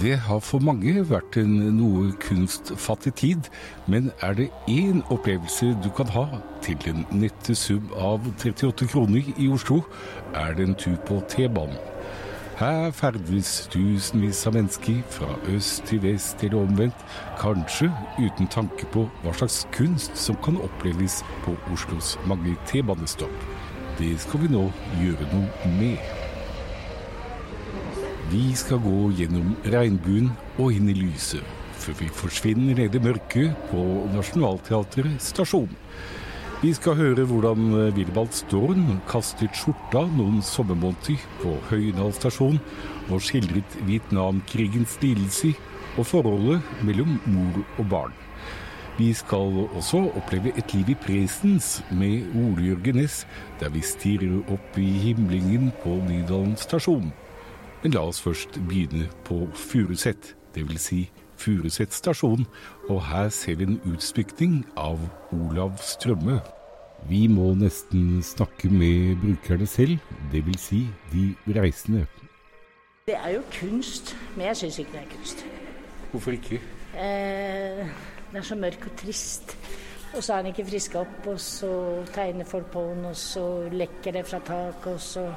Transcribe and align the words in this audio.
Det 0.00 0.18
har 0.18 0.42
for 0.44 0.60
mange 0.60 0.92
vært 1.08 1.38
en 1.40 1.54
noe 1.78 2.10
kunstfattig 2.20 3.14
tid, 3.16 3.48
men 3.88 4.10
er 4.20 4.36
det 4.36 4.50
én 4.68 5.00
opplevelse 5.08 5.70
du 5.80 5.88
kan 5.96 6.12
ha 6.12 6.26
til 6.66 6.76
en 6.92 7.06
nette 7.16 7.56
sum 7.56 7.88
av 7.96 8.28
38 8.34 8.90
kroner 8.92 9.32
i 9.40 9.48
Oslo, 9.48 9.80
er 10.34 10.52
det 10.58 10.68
en 10.68 10.76
tur 10.76 11.00
på 11.08 11.22
T-banen. 11.32 11.80
Her 12.60 12.90
ferdes 12.96 13.54
tusenvis 13.72 14.46
av 14.48 14.54
mennesker 14.56 15.00
fra 15.16 15.32
øst 15.52 15.88
til 15.88 16.04
vest 16.04 16.44
eller 16.44 16.68
omvendt, 16.68 17.04
kanskje 17.40 17.88
uten 18.20 18.52
tanke 18.52 18.88
på 18.92 19.08
hva 19.24 19.32
slags 19.36 19.64
kunst 19.72 20.16
som 20.20 20.36
kan 20.44 20.60
oppleves 20.60 21.22
på 21.44 21.56
Oslos 21.72 22.18
mange 22.28 22.56
T-banestopp. 22.68 23.55
Det 23.96 24.12
skal 24.20 24.42
vi 24.42 24.48
nå 24.52 24.66
gjøre 25.00 25.26
noe 25.30 25.70
med. 25.78 26.00
Vi 28.28 28.42
skal 28.58 28.82
gå 28.84 29.06
gjennom 29.16 29.54
regnbuen 29.72 30.32
og 30.58 30.74
inn 30.76 30.90
i 30.92 30.96
lyset, 30.98 31.40
før 31.80 31.96
vi 32.02 32.10
forsvinner 32.12 32.76
ned 32.76 32.98
i 32.98 33.00
mørket 33.00 33.56
på 33.70 33.84
Nationaltheatret 34.12 35.16
stasjon. 35.24 35.72
Vi 36.60 36.74
skal 36.76 36.98
høre 37.00 37.24
hvordan 37.30 37.72
Wilbald 37.96 38.36
Storm 38.36 38.98
kastet 39.08 39.56
skjorta 39.56 40.04
noen 40.18 40.44
sommermåneder 40.44 41.24
på 41.40 41.56
Høyendal 41.70 42.12
stasjon 42.20 42.60
og 43.08 43.24
skildret 43.24 43.80
Vietnamkrigens 43.88 45.00
lidelser 45.00 45.56
og 45.96 46.04
forholdet 46.12 46.84
mellom 46.84 47.16
mor 47.32 47.64
og 47.78 47.84
barn. 47.96 48.25
Vi 48.98 49.12
skal 49.12 49.68
også 49.76 49.98
oppleve 50.16 50.58
et 50.58 50.74
liv 50.74 50.88
i 50.88 50.94
presens 50.94 51.84
med 51.92 52.22
Ole 52.32 52.64
Jørgen 52.66 52.96
Næss, 52.96 53.26
der 53.60 53.68
vi 53.68 53.82
stirrer 53.84 54.38
opp 54.48 54.78
i 54.78 54.86
himlingen 54.88 55.68
på 55.82 55.98
Nydalen 56.08 56.54
stasjon. 56.56 57.10
Men 57.82 57.92
la 57.92 58.06
oss 58.08 58.22
først 58.24 58.56
begynne 58.68 59.10
på 59.28 59.42
Furuset, 59.52 60.32
dvs. 60.56 60.80
Si 60.80 61.02
Furuset 61.36 61.92
stasjon, 61.92 62.46
og 62.88 63.04
her 63.10 63.28
ser 63.28 63.60
vi 63.60 63.68
en 63.68 63.80
utsmykning 63.84 64.62
av 64.80 64.96
Olav 65.28 65.76
Strømme. 65.76 66.40
Vi 67.10 67.26
må 67.28 67.52
nesten 67.54 68.22
snakke 68.24 68.72
med 68.72 69.20
brukerne 69.20 69.68
selv, 69.68 70.00
dvs. 70.32 70.70
Si 70.70 70.86
de 71.12 71.60
reisende. 71.60 72.06
Det 73.06 73.20
er 73.20 73.36
jo 73.36 73.44
kunst, 73.60 74.16
men 74.36 74.46
jeg 74.46 74.56
syns 74.56 74.78
ikke 74.78 74.96
det 74.96 75.04
er 75.04 75.16
kunst. 75.18 75.46
Hvorfor 76.10 76.30
ikke? 76.30 76.64
Eh, 76.96 78.15
det 78.36 78.42
er 78.42 78.48
så 78.50 78.56
mørk 78.60 78.82
og 78.84 78.96
trist. 79.00 79.52
Og 80.12 80.24
så 80.24 80.34
er 80.34 80.42
den 80.42 80.50
ikke 80.52 80.66
friska 80.68 80.98
opp, 81.00 81.26
og 81.32 81.38
så 81.40 81.68
tegner 82.12 82.44
folk 82.44 82.66
på 82.68 82.82
den, 82.90 83.04
og 83.08 83.16
så 83.16 83.44
lekker 83.72 84.12
det 84.12 84.26
fra 84.28 84.40
tak, 84.44 84.86
og 84.92 85.00
så 85.00 85.30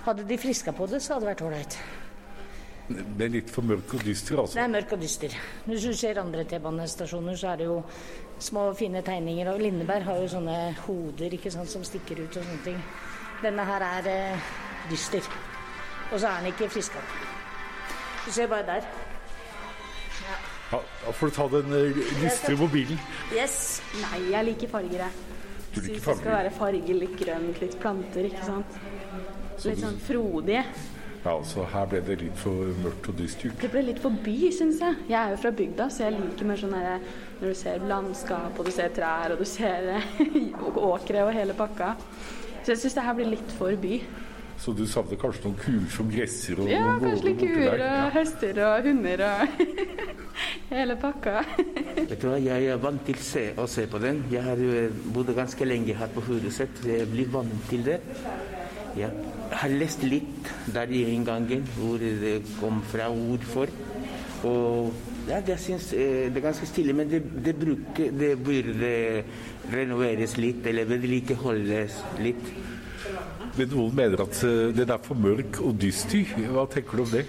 Hadde 0.00 0.24
de 0.24 0.38
friska 0.38 0.72
på 0.72 0.86
det, 0.88 1.02
så 1.02 1.12
hadde 1.12 1.26
det 1.26 1.28
vært 1.28 1.42
ålreit. 1.44 1.74
Det 2.88 3.26
er 3.26 3.32
litt 3.34 3.50
for 3.52 3.68
mørk 3.68 3.92
og 3.98 4.04
dyster, 4.06 4.38
altså? 4.40 4.56
Det 4.56 4.62
er 4.62 4.70
mørk 4.72 4.94
og 4.96 5.02
dyster. 5.02 5.36
Hvis 5.66 5.84
du 5.84 5.92
ser 5.92 6.20
andre 6.22 6.46
T-banestasjoner, 6.48 7.36
så 7.36 7.50
er 7.50 7.60
det 7.60 7.66
jo 7.68 7.76
små, 8.40 8.64
fine 8.74 9.02
tegninger. 9.04 9.52
Og 9.52 9.60
Lindeberg 9.60 10.08
har 10.08 10.22
jo 10.22 10.32
sånne 10.32 10.56
hoder 10.86 11.36
ikke 11.36 11.52
sant, 11.52 11.68
som 11.70 11.84
stikker 11.84 12.24
ut 12.24 12.40
og 12.40 12.40
sånne 12.40 12.64
ting. 12.64 12.80
Denne 13.44 13.68
her 13.68 13.84
er 13.90 14.10
eh, 14.14 14.50
dyster. 14.90 15.30
Og 16.08 16.16
så 16.16 16.32
er 16.32 16.40
den 16.40 16.54
ikke 16.54 16.72
friska 16.72 17.04
opp. 17.04 17.14
Du 18.24 18.32
ser 18.32 18.48
bare 18.48 18.66
der. 18.72 18.90
Ja, 20.70 20.78
da 21.06 21.12
får 21.12 21.26
du 21.26 21.34
ta 21.34 21.48
den 21.50 21.72
uh, 21.74 22.00
lystre 22.22 22.54
mobilen. 22.58 23.00
Yes. 23.34 23.80
Nei, 24.04 24.20
jeg 24.30 24.46
liker 24.52 24.70
farger, 24.70 25.02
jeg. 25.02 25.26
Du 25.74 25.80
liker 25.80 26.04
farger? 26.04 26.14
det 26.14 26.20
skal 26.20 26.36
være 26.36 26.54
farger, 26.54 26.94
litt 27.00 27.18
grønt, 27.18 27.60
litt 27.64 27.76
planter, 27.82 28.30
ikke 28.30 28.46
sant. 28.46 28.80
Litt 29.66 29.82
sånn 29.82 29.98
frodige. 30.06 30.62
Ja, 31.20 31.34
altså 31.34 31.66
Her 31.68 31.88
ble 31.90 32.00
det 32.06 32.16
litt 32.22 32.38
for 32.40 32.70
mørkt 32.80 33.10
og 33.12 33.18
dystert. 33.18 33.58
Det 33.60 33.68
ble 33.72 33.82
litt 33.90 33.98
for 34.00 34.14
by, 34.24 34.36
syns 34.56 34.78
jeg. 34.80 35.02
Jeg 35.10 35.18
er 35.18 35.34
jo 35.34 35.42
fra 35.42 35.52
bygda, 35.58 35.90
så 35.92 36.06
jeg 36.06 36.16
liker 36.16 36.48
mer 36.48 36.62
sånn 36.62 36.78
herre 36.78 36.96
når 37.40 37.44
du 37.50 37.58
ser 37.60 37.84
landskap, 37.90 38.56
og 38.56 38.70
du 38.70 38.72
ser 38.72 38.94
trær, 38.96 39.34
og 39.34 39.42
du 39.42 39.48
ser 39.48 39.90
åkre 40.94 41.26
og 41.26 41.34
hele 41.36 41.56
pakka. 41.58 41.92
Så 42.62 42.72
jeg 42.72 42.84
syns 42.84 42.96
det 42.96 43.04
her 43.04 43.18
blir 43.18 43.32
litt 43.34 43.54
for 43.58 43.76
by. 43.82 44.00
Så 44.60 44.72
du 44.76 44.82
savner 44.88 45.16
kanskje 45.20 45.46
noen 45.48 45.60
kuer 45.60 45.92
som 45.92 46.08
gresser 46.12 46.58
og 46.60 46.68
Ja, 46.68 46.82
noen 46.84 47.04
kanskje 47.04 47.30
litt 47.30 47.42
kuer 47.42 47.84
og 47.84 48.10
hester 48.16 48.64
og 48.66 48.88
hunder 48.88 49.22
og 49.24 49.62
hele 50.70 50.96
pakka. 51.00 51.42
Vet 52.10 52.16
du 52.20 52.28
hva, 52.28 52.38
Jeg 52.40 52.70
er 52.70 52.80
vant 52.80 53.02
til 53.06 53.18
se, 53.22 53.44
å 53.58 53.66
se 53.70 53.86
på 53.90 54.00
den. 54.02 54.24
Jeg 54.32 54.44
har 54.46 54.60
jo 54.60 54.86
bodd 55.14 55.32
ganske 55.36 55.66
lenge 55.66 55.96
her 55.98 56.10
på 56.14 56.24
Furuset, 56.26 56.80
så 56.82 56.90
jeg 56.92 57.10
blir 57.10 57.30
vant 57.32 57.68
til 57.70 57.84
det. 57.86 58.00
Ja. 58.98 59.10
Jeg 59.50 59.58
har 59.58 59.72
lest 59.74 60.02
litt 60.06 60.50
der 60.70 60.90
i 60.94 61.04
inngangen 61.10 61.64
hvor 61.74 61.98
det 61.98 62.38
kom 62.60 62.82
fra 62.86 63.08
ord 63.10 63.46
for. 63.50 63.72
Og 64.46 64.92
ja, 65.28 65.40
jeg 65.46 65.58
syns 65.60 65.90
eh, 65.92 66.30
det 66.30 66.40
er 66.40 66.46
ganske 66.48 66.66
stille, 66.66 66.94
men 66.96 67.10
det, 67.10 67.20
det, 67.44 67.54
bruker, 67.58 68.14
det 68.14 68.30
burde 68.40 68.92
renoveres 69.70 70.36
litt, 70.40 70.64
eller 70.66 70.88
vedlikeholdes 70.88 72.00
litt. 72.24 72.54
Men 73.58 73.70
noen 73.74 73.94
mener 73.98 74.22
at 74.24 74.40
eh, 74.46 74.70
den 74.74 74.94
er 74.94 75.02
for 75.04 75.18
mørk 75.18 75.60
og 75.66 75.76
dyster. 75.82 76.24
Hva 76.54 76.66
tenker 76.70 76.98
du 77.00 77.04
om 77.04 77.12
det? 77.12 77.26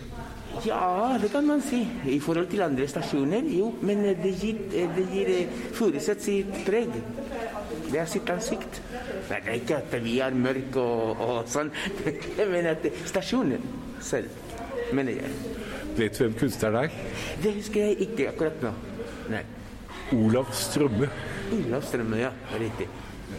Ja, 0.66 1.18
det 1.22 1.32
kan 1.32 1.48
man 1.48 1.62
si. 1.62 1.82
I 2.06 2.20
forhold 2.20 2.48
til 2.52 2.62
andre 2.62 2.88
stasjoner, 2.88 3.48
jo. 3.50 3.72
Men 3.82 4.04
det 4.04 4.34
gir, 4.38 4.60
det 4.70 5.06
gir 5.14 5.32
eh, 5.34 5.56
Furuset 5.74 6.22
sitt 6.22 6.52
preg. 6.68 6.92
Det 7.92 8.00
er 8.00 8.10
sitt 8.10 8.30
ansikt. 8.30 8.82
Nei, 9.30 9.40
det 9.42 9.50
er 9.50 9.58
ikke 9.58 9.80
at 9.80 9.96
vi 10.04 10.20
er 10.22 10.38
mørke 10.38 10.84
og, 10.84 11.24
og 11.26 11.50
sånn. 11.50 11.72
men 12.54 12.70
at 12.72 12.86
stasjonen 13.10 13.66
selv, 14.04 14.30
mener 14.94 15.24
jeg. 15.24 15.34
Vet 15.98 16.16
du 16.16 16.26
hvem 16.26 16.38
kunstneren 16.40 16.86
er? 16.86 17.00
Det 17.44 17.56
husker 17.58 17.90
jeg 17.90 18.08
ikke 18.08 18.30
akkurat 18.32 18.62
nå. 18.64 18.76
Nei. 19.34 19.44
Olav 20.16 20.54
Strømme. 20.56 21.10
Olav 21.58 21.88
Strømme, 21.88 22.22
ja. 22.22 22.32
Riktig. 22.60 22.88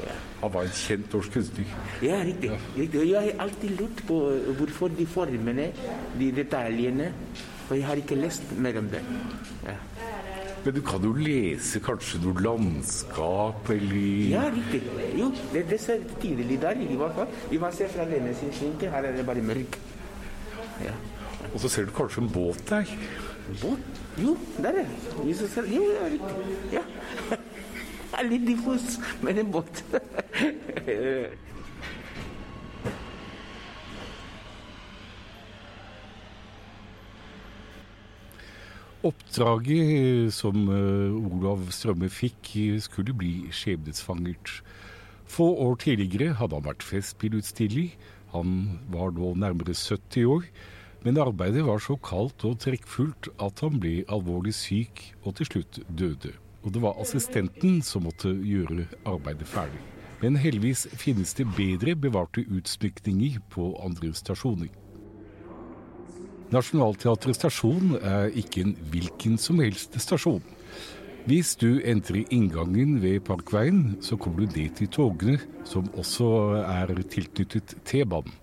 Ja. 0.00 0.16
Han 0.42 0.52
var 0.54 0.66
en 0.66 0.74
kjent 0.74 1.14
norsk 1.14 1.36
kunstner. 1.36 1.76
Ja, 2.02 2.18
riktig. 2.26 2.50
riktig. 2.76 3.06
Jeg 3.10 3.20
har 3.20 3.44
alltid 3.46 3.76
lurt 3.78 4.02
på 4.08 4.18
hvorfor 4.58 4.92
de 4.98 5.06
formene, 5.06 5.70
de 6.18 6.32
detaljene 6.32 7.12
Og 7.70 7.76
jeg 7.78 7.86
har 7.86 7.96
ikke 7.96 8.16
lest 8.18 8.50
mer 8.58 8.78
om 8.78 8.88
det. 8.92 9.00
Ja. 9.64 9.76
Men 10.64 10.74
du 10.74 10.80
kan 10.86 11.02
jo 11.02 11.12
lese 11.16 11.80
kanskje 11.82 12.20
noe 12.22 12.42
landskap 12.42 13.70
eller 13.74 14.28
Ja, 14.30 14.42
riktig. 14.52 14.82
Jo, 15.18 15.30
det, 15.54 15.64
det 15.70 15.78
ser 15.80 16.04
tydelig 16.22 16.60
der, 16.62 16.78
i 16.84 16.98
hvert 16.98 17.16
fall. 17.16 17.32
Vi 17.50 17.58
må 17.58 17.70
se 17.74 17.88
fra 17.90 18.06
denne 18.10 18.34
sin 18.34 18.52
synsvinkel. 18.52 18.92
Her 18.92 19.08
er 19.08 19.16
det 19.16 19.26
bare 19.26 19.42
mørk. 19.42 19.78
Ja. 20.84 20.94
Og 21.52 21.58
så 21.64 21.70
ser 21.72 21.88
du 21.88 21.94
kanskje 21.96 22.22
en 22.22 22.30
båt 22.34 22.62
der. 22.68 22.94
Båt? 23.62 24.02
Jo, 24.22 24.36
der 24.58 24.68
er 24.68 24.84
det. 24.84 24.86
Jo, 25.18 25.24
det 25.24 25.50
er 25.56 25.72
ja, 25.72 26.12
riktig. 26.12 26.76
Ja. 26.76 26.86
Er 28.12 28.28
litt 28.28 28.44
diffus, 28.46 28.98
men 29.24 29.38
en. 29.40 29.54
Oppdraget 39.02 40.30
som 40.36 40.68
eh, 40.70 41.32
Olav 41.32 41.64
Strømme 41.74 42.06
fikk, 42.12 42.52
eh, 42.60 42.76
skulle 42.84 43.16
bli 43.16 43.48
skjebnesfangert. 43.50 44.60
Få 45.26 45.48
år 45.64 45.80
tidligere 45.82 46.36
hadde 46.38 46.60
han 46.60 46.68
vært 46.68 46.86
festspillutstiller. 46.86 47.96
Han 48.36 48.78
var 48.92 49.10
nå 49.16 49.32
nærmere 49.40 49.74
70 49.74 50.28
år. 50.28 50.46
Men 51.02 51.18
arbeidet 51.18 51.64
var 51.66 51.82
så 51.82 51.96
kaldt 51.98 52.44
og 52.46 52.60
trekkfullt 52.62 53.32
at 53.42 53.64
han 53.64 53.80
ble 53.82 54.04
alvorlig 54.06 54.54
syk 54.54 55.08
og 55.24 55.34
til 55.40 55.50
slutt 55.50 55.82
døde. 55.90 56.36
Og 56.62 56.72
det 56.74 56.82
var 56.82 56.98
assistenten 57.02 57.80
som 57.82 58.06
måtte 58.06 58.30
gjøre 58.30 58.86
arbeidet 59.08 59.48
ferdig. 59.50 59.80
Men 60.22 60.38
heldigvis 60.38 60.86
finnes 60.94 61.34
det 61.34 61.48
bedre 61.56 61.96
bevarte 61.98 62.44
utsmykninger 62.46 63.40
på 63.50 63.72
andre 63.82 64.12
stasjoner. 64.14 64.70
Nationaltheatret 66.52 67.38
stasjon 67.38 67.96
er 67.98 68.28
ikke 68.38 68.66
en 68.66 68.74
hvilken 68.92 69.38
som 69.40 69.58
helst 69.64 69.96
stasjon. 69.98 70.42
Hvis 71.26 71.54
du 71.56 71.80
entrer 71.86 72.26
inngangen 72.34 72.96
ved 73.02 73.20
Parkveien, 73.26 73.96
så 74.02 74.18
kommer 74.18 74.42
du 74.42 74.58
ned 74.58 74.74
til 74.76 74.90
togene, 74.90 75.38
som 75.64 75.86
også 75.94 76.28
er 76.60 76.92
tilknyttet 77.10 77.76
T-banen. 77.86 78.34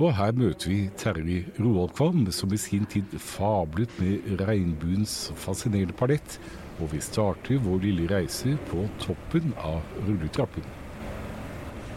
Og 0.00 0.14
her 0.16 0.32
møter 0.36 0.72
vi 0.72 0.78
Terje 0.98 1.44
Roald 1.60 1.92
Kvam, 1.96 2.24
som 2.32 2.52
i 2.52 2.58
sin 2.60 2.86
tid 2.88 3.12
fablet 3.20 3.92
med 4.00 4.40
regnbuens 4.40 5.30
fascinerende 5.38 5.96
palett. 5.96 6.38
Og 6.80 6.88
vi 6.94 7.00
starter 7.04 7.60
vår 7.60 7.82
lille 7.84 8.08
reise 8.08 8.56
på 8.70 8.86
toppen 9.02 9.52
av 9.60 9.82
rulletrappen. 10.06 10.64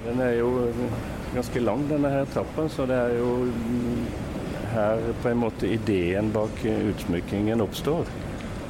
Den 0.04 0.20
er 0.20 0.34
jo 0.42 0.50
ganske 1.34 1.64
lang, 1.64 1.86
denne 1.88 2.12
her 2.12 2.28
trappa, 2.34 2.68
så 2.68 2.86
det 2.90 2.98
er 3.00 3.16
jo 3.22 3.30
her 4.74 5.06
på 5.24 5.32
en 5.32 5.40
måte 5.46 5.70
ideen 5.72 6.32
bak 6.36 6.66
utsmykkingen 6.68 7.64
oppstår. 7.64 8.10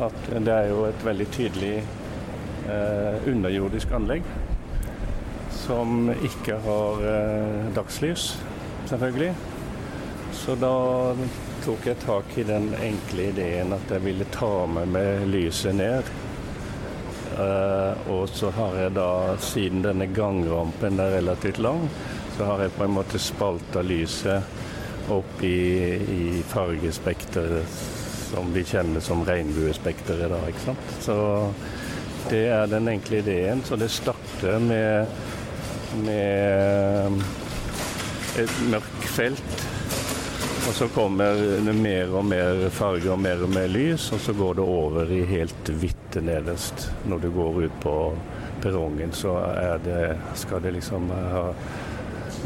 At 0.04 0.30
det 0.30 0.54
er 0.54 0.70
jo 0.70 0.84
et 0.86 1.06
veldig 1.06 1.28
tydelig 1.34 1.76
eh, 1.82 3.30
underjordisk 3.30 3.94
anlegg 3.98 4.28
som 5.64 6.10
ikke 6.14 6.60
har 6.66 7.04
eh, 7.08 7.74
dagslys. 7.76 8.34
Selvfølgelig. 8.90 9.34
Så 10.36 10.58
da 10.60 10.74
tok 11.64 11.86
jeg 11.88 12.00
tak 12.04 12.38
i 12.38 12.44
den 12.48 12.74
enkle 12.84 13.30
ideen 13.32 13.72
at 13.76 13.92
jeg 13.92 14.04
ville 14.04 14.28
ta 14.34 14.66
med 14.68 14.92
meg 14.92 15.26
lyset 15.32 15.76
ned. 15.78 16.12
Uh, 17.34 17.98
og 18.14 18.28
så 18.30 18.52
har 18.54 18.76
jeg 18.78 18.94
da, 18.94 19.08
siden 19.42 19.82
denne 19.86 20.06
gangrampen 20.14 21.00
er 21.02 21.16
relativt 21.16 21.62
lang, 21.64 21.88
så 22.36 22.52
har 22.52 22.62
jeg 22.62 22.76
på 22.76 22.86
en 22.86 22.96
måte 23.00 23.22
spalta 23.22 23.82
lyset 23.82 25.10
opp 25.14 25.42
i, 25.44 25.58
i 26.14 26.26
fargespekteret 26.52 27.80
som 28.34 28.54
vi 28.54 28.64
kjenner 28.66 29.02
som 29.04 29.24
regnbuespekteret 29.26 30.32
da, 30.32 30.40
ikke 30.50 30.66
sant. 30.68 30.94
Så 31.06 31.16
det 32.32 32.48
er 32.54 32.70
den 32.72 32.90
enkle 32.90 33.22
ideen. 33.22 33.62
Så 33.66 33.78
det 33.78 33.92
starter 33.94 34.60
med, 34.64 35.06
med 36.06 37.22
et 38.42 38.60
mørkt 38.72 39.08
felt. 39.14 39.73
Og 40.64 40.74
så 40.74 40.88
kommer 40.88 41.36
det 41.66 41.74
mer 41.76 42.14
og 42.16 42.24
mer 42.26 42.70
farger 42.72 43.12
og 43.12 43.20
mer 43.20 43.42
og 43.44 43.50
mer 43.52 43.68
lys, 43.68 44.06
og 44.16 44.22
så 44.24 44.32
går 44.38 44.56
det 44.62 44.64
over 44.64 45.10
i 45.12 45.20
helt 45.28 45.72
hvitt 45.82 46.16
nederst. 46.24 46.86
Når 47.04 47.20
du 47.20 47.28
går 47.36 47.60
ut 47.66 47.76
på 47.84 47.96
perrongen, 48.64 49.12
så 49.12 49.36
det, 49.84 50.16
skal 50.40 50.64
det 50.64 50.72
liksom 50.78 51.12
ha, 51.12 51.44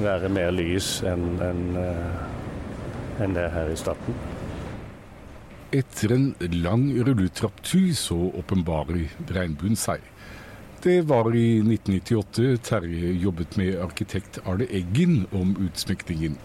være 0.01 0.33
mer 0.33 0.49
lys 0.55 1.03
enn 1.05 1.29
en, 1.45 1.61
eh, 1.77 3.21
en 3.21 3.37
det 3.37 3.45
her 3.53 3.69
i 3.69 3.77
starten. 3.77 4.17
Etter 5.77 6.17
en 6.17 6.27
lang 6.57 6.89
rulletrapptur 6.97 7.93
så 7.93 8.17
åpenbarer 8.41 9.13
regnbuen 9.29 9.77
seg. 9.77 10.01
Det 10.81 11.03
var 11.05 11.29
i 11.37 11.59
1998 11.61 12.57
Terje 12.65 13.13
jobbet 13.21 13.57
med 13.61 13.77
arkitekt 13.85 14.41
Arne 14.45 14.65
Eggen 14.73 15.27
om 15.35 15.53
utsmykningen. 15.69 16.37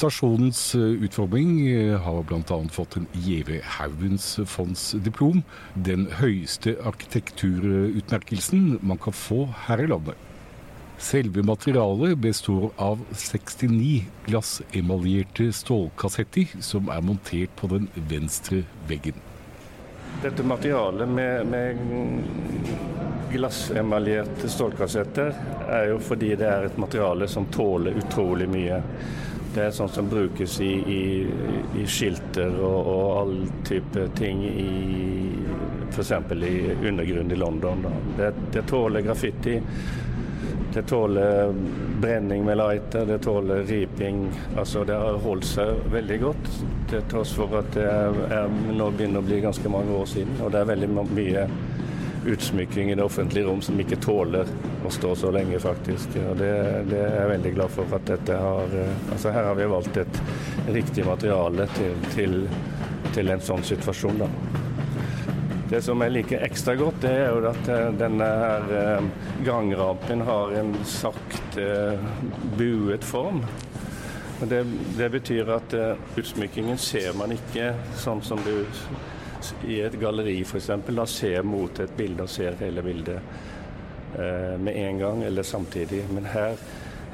Stasjonens 0.00 0.74
eh, 0.74 0.80
utforming 0.80 1.66
eh, 1.68 2.00
har 2.00 2.22
bl.a. 2.22 2.68
fått 2.72 2.96
en 2.96 3.06
Gjeve 3.12 3.58
Haugens 3.76 4.38
fondsdiplom, 4.48 5.42
den 5.74 6.06
høyeste 6.16 6.72
arkitekturutmerkelsen 6.88 8.78
man 8.80 8.96
kan 8.96 9.12
få 9.12 9.42
her 9.66 9.84
i 9.84 9.90
landet. 9.92 10.16
Selve 10.96 11.44
materialet 11.44 12.16
består 12.16 12.70
av 12.80 13.04
69 13.12 14.06
glassemaljerte 14.24 15.50
stålkassetter 15.52 16.56
som 16.64 16.88
er 16.88 17.04
montert 17.04 17.52
på 17.60 17.68
den 17.68 17.92
venstre 18.08 18.64
veggen. 18.88 19.20
Dette 20.24 20.42
materialet 20.48 21.08
med, 21.12 21.46
med 21.52 21.76
glassemaljerte 23.36 24.48
stålkassetter 24.48 25.34
er 25.68 25.90
jo 25.92 26.00
fordi 26.00 26.38
det 26.40 26.48
er 26.48 26.70
et 26.70 26.80
materiale 26.80 27.28
som 27.28 27.52
tåler 27.52 28.00
utrolig 28.00 28.48
mye. 28.48 28.80
Det 29.54 29.64
er 29.64 29.72
sånt 29.74 29.94
som 29.94 30.08
brukes 30.08 30.60
i, 30.62 30.70
i, 30.70 31.02
i 31.82 31.86
skilter 31.86 32.52
og, 32.60 32.86
og 32.86 33.06
all 33.18 33.32
type 33.66 34.04
ting 34.18 34.44
i 34.46 34.68
f.eks. 35.90 36.12
i 36.12 36.54
undergrunnen 36.88 37.32
i 37.34 37.38
London. 37.40 37.82
Det, 38.16 38.30
det 38.52 38.62
tåler 38.70 39.00
graffiti. 39.00 39.56
Det 40.72 40.82
tåler 40.82 41.54
brenning 42.00 42.44
med 42.44 42.56
lighter, 42.56 43.06
det 43.06 43.18
tåler 43.18 43.62
riping. 43.62 44.30
Altså 44.56 44.84
det 44.84 44.94
har 44.94 45.18
holdt 45.24 45.48
seg 45.50 45.82
veldig 45.90 46.18
godt, 46.22 46.50
til 46.92 47.02
tross 47.10 47.34
for 47.34 47.58
at 47.58 47.74
det 47.74 47.88
er, 47.90 48.54
nå 48.70 48.90
begynner 48.94 49.18
å 49.18 49.26
bli 49.26 49.40
ganske 49.42 49.72
mange 49.72 49.98
år 49.98 50.06
siden. 50.12 50.38
Og 50.44 50.54
det 50.54 50.62
er 50.62 50.70
veldig 50.70 50.90
mye 50.94 51.46
utsmykking 52.26 52.90
i 52.90 52.96
det 52.98 53.04
offentlige 53.04 53.46
rom 53.46 53.62
som 53.64 53.78
ikke 53.80 54.00
tåler 54.04 54.48
å 54.84 54.92
stå 54.92 55.14
så 55.16 55.30
lenge, 55.34 55.60
faktisk. 55.62 56.16
Og 56.30 56.36
det, 56.40 56.52
det 56.90 57.00
er 57.00 57.16
jeg 57.22 57.32
veldig 57.34 57.54
glad 57.56 57.74
for 57.76 57.96
at 57.96 58.08
dette 58.10 58.36
har 58.36 58.76
Altså 59.12 59.32
her 59.34 59.50
har 59.50 59.56
vi 59.58 59.68
valgt 59.70 60.00
et 60.00 60.20
riktig 60.70 61.04
materiale 61.08 61.68
til, 61.76 62.08
til, 62.14 62.42
til 63.14 63.32
en 63.32 63.46
sånn 63.50 63.64
situasjon, 63.66 64.24
da. 64.24 64.30
Det 65.70 65.78
som 65.86 66.00
jeg 66.02 66.10
liker 66.10 66.40
ekstra 66.42 66.72
godt, 66.74 66.96
det 67.04 67.10
er 67.14 67.28
jo 67.30 67.42
at 67.46 67.68
eh, 67.70 67.92
denne 67.94 68.26
her 68.26 68.72
eh, 68.74 69.04
gangrampen 69.46 70.24
har 70.26 70.54
en 70.58 70.72
sakte 70.82 71.62
eh, 71.62 72.08
buet 72.58 73.06
form. 73.06 73.38
Det, 74.40 74.64
det, 74.96 75.10
betyr 75.14 75.52
at 75.54 75.74
utsmykkingen 76.18 76.80
ser 76.80 77.12
man 77.14 77.36
ikke 77.36 77.74
sånn 78.00 78.22
som 78.24 78.40
du 78.42 78.64
i 79.68 79.80
et 79.84 79.96
galleri 80.00 80.40
f.eks. 80.44 80.70
Da 80.86 81.06
ser 81.08 81.46
mot 81.46 81.80
et 81.80 81.96
bilde 81.96 82.26
og 82.26 82.30
ser 82.30 82.58
hele 82.60 82.84
bildet 82.84 83.18
eh, 84.18 84.56
med 84.60 84.76
en 84.76 84.98
gang 84.98 85.24
eller 85.24 85.46
samtidig. 85.46 86.04
Men 86.14 86.28
her, 86.34 86.56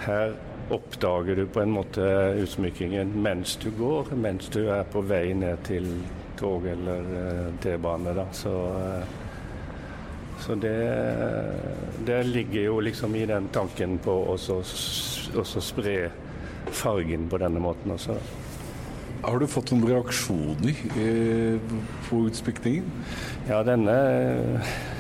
her, 0.07 0.37
oppdager 0.71 1.37
du 1.39 1.45
på 1.47 1.61
en 1.63 1.71
måte 1.71 2.03
utsmykkingen 2.43 3.13
mens 3.23 3.53
du 3.63 3.69
går, 3.71 4.09
mens 4.19 4.49
du 4.51 4.65
er 4.67 4.83
på 4.91 4.99
vei 5.07 5.31
ned 5.39 5.61
til 5.69 5.87
tog 6.41 6.67
eller 6.67 7.13
eh, 7.21 7.53
T-bane. 7.63 8.17
Så, 8.35 8.55
eh, 8.75 9.05
så 10.43 10.55
det, 10.55 10.75
det, 12.07 12.23
ligger 12.27 12.67
jo 12.67 12.81
liksom 12.81 13.15
i 13.15 13.27
den 13.31 13.47
tanken 13.55 13.99
på 14.03 14.17
å 14.35 14.37
spre 14.39 15.97
fargen 16.75 17.31
på 17.31 17.41
denne 17.41 17.63
måten 17.63 17.95
også. 17.95 18.19
Har 19.27 19.41
du 19.43 19.47
fått 19.51 19.73
noen 19.73 19.89
reaksjoner 19.91 20.77
eh, 21.03 21.73
på 22.07 22.21
utsmykningen? 22.29 22.85
Ja, 23.49 23.59
denne 23.67 23.97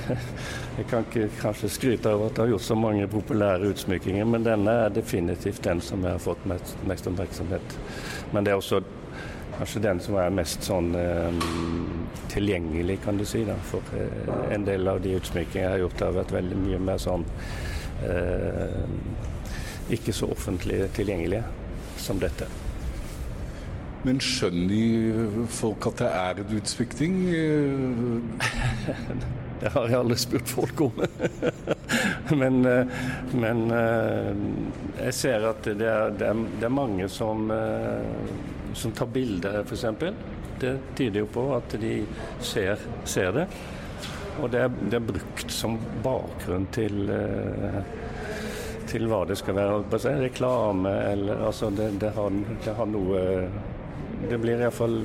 Jeg 0.76 0.88
kan 0.90 1.06
ikke 1.06 1.28
kanskje 1.38 1.70
skryte 1.70 2.11
av 2.11 2.25
at 2.26 2.34
jeg 2.34 2.43
har 2.43 2.50
gjort 2.56 2.67
så 2.67 2.76
mange 2.76 3.06
populære 3.08 3.70
utsmykninger, 3.70 4.26
men 4.28 4.44
denne 4.44 4.75
er 4.82 4.93
definitivt 4.93 5.62
den 5.64 5.78
som 5.81 6.02
jeg 6.05 6.19
har 6.19 6.20
fått 6.20 6.43
mest, 6.50 6.75
mest 6.90 7.06
oppmerksomhet. 7.08 7.78
Men 8.34 8.44
det 8.44 8.52
er 8.52 8.58
også 8.58 8.82
kanskje 9.56 9.84
den 9.87 10.02
som 10.05 10.19
er 10.20 10.34
mest 10.34 10.67
sånn 10.67 10.90
eh, 10.99 11.40
tilgjengelig, 12.34 12.99
kan 13.06 13.22
du 13.22 13.25
si. 13.31 13.46
Da. 13.46 13.56
For 13.70 13.94
eh, 13.94 14.37
en 14.58 14.67
del 14.67 14.90
av 14.90 15.00
de 15.06 15.17
utsmykningene 15.20 15.64
jeg 15.64 15.75
har 15.76 15.84
gjort, 15.87 16.06
har 16.08 16.20
vært 16.20 16.37
veldig 16.43 16.61
mye 16.67 16.84
mer 16.90 17.00
sånn 17.06 17.31
eh, 18.11 18.79
ikke 19.96 20.12
så 20.19 20.34
offentlig 20.34 20.88
tilgjengelige 20.99 21.46
som 22.02 22.19
dette. 22.19 22.65
Men 24.06 24.20
skjønner 24.23 25.47
folk 25.50 25.88
at 25.91 26.03
det 26.03 26.10
er 26.22 26.43
en 26.43 26.56
utsvikting? 26.60 27.17
det 29.60 29.72
har 29.75 29.89
jeg 29.91 29.98
aldri 29.98 30.19
spurt 30.22 30.53
folk 30.53 30.84
om. 30.86 31.01
men, 32.41 32.60
men, 33.34 33.65
jeg 33.72 35.17
ser 35.17 35.48
at 35.51 35.67
det 35.67 35.91
er, 35.91 36.15
det 36.15 36.31
er, 36.31 36.77
mange 36.77 37.08
som 37.10 37.51
som 38.77 38.93
tar 38.93 39.06
bilder, 39.06 39.65
f.eks. 39.65 39.84
Det 40.60 40.79
tyder 40.96 41.20
jo 41.20 41.29
på 41.32 41.46
at 41.56 41.77
de 41.81 41.98
ser, 42.44 42.81
ser 43.05 43.32
det. 43.32 43.46
Og 44.41 44.51
det 44.53 44.60
er, 44.67 44.75
det 44.91 44.98
er, 44.98 45.06
brukt 45.13 45.53
som 45.53 45.79
bakgrunn 46.05 46.67
til, 46.72 47.08
eh, 47.13 47.79
til 48.89 49.06
hva 49.08 49.22
det 49.29 49.39
skal 49.41 49.56
være. 49.56 50.19
Reklame 50.27 50.93
eller 51.13 51.46
altså 51.48 51.70
det, 51.72 51.94
det, 52.01 52.13
har, 52.17 52.36
det 52.65 52.77
har, 52.77 52.91
noe 52.93 53.22
Det 54.30 54.38
blir 54.42 54.60
iallfall 54.60 55.00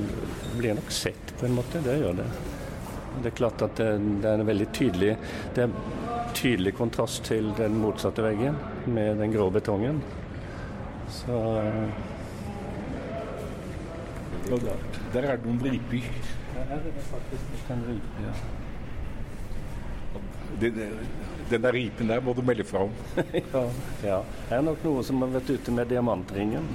blir 0.58 0.74
nok 0.74 0.90
sett, 0.90 1.34
på 1.38 1.46
en 1.46 1.54
måte. 1.58 1.82
Det 1.84 1.98
gjør 2.00 2.16
det. 2.22 2.28
Det 3.22 3.28
er 3.28 3.36
klart 3.36 3.62
at 3.62 3.76
det, 3.76 3.90
det 4.22 4.30
er 4.30 4.40
en 4.40 4.48
veldig 4.48 4.66
tydelig 4.72 5.10
Det 5.52 5.66
er 5.66 5.74
tydelig 6.32 6.72
kontrast 6.78 7.26
til 7.28 7.50
den 7.58 7.76
motsatte 7.82 8.24
veggen 8.24 8.56
med 8.88 9.20
den 9.20 9.34
grå 9.34 9.50
betongen. 9.52 10.00
Så 11.12 11.36
og 14.52 14.64
der 15.12 15.22
er 15.22 15.36
det 15.38 15.46
noen 15.46 15.60
riper. 15.64 16.08
Der 16.52 16.74
er 16.74 16.80
det 16.84 17.04
faktisk 17.08 17.70
en 17.72 17.84
ripe, 17.88 18.24
ja. 18.24 18.32
Den, 20.60 20.80
den 21.50 21.62
der 21.62 21.72
ripen 21.72 22.10
der 22.10 22.20
må 22.20 22.34
du 22.36 22.42
melde 22.44 22.64
fra 22.64 22.82
om. 22.84 22.90
ja, 23.54 23.62
ja. 24.04 24.18
Det 24.48 24.58
er 24.58 24.66
nok 24.66 24.84
noe 24.84 25.04
som 25.06 25.22
har 25.24 25.32
vært 25.38 25.54
ute 25.54 25.72
med 25.72 25.88
diamantringen. 25.88 26.68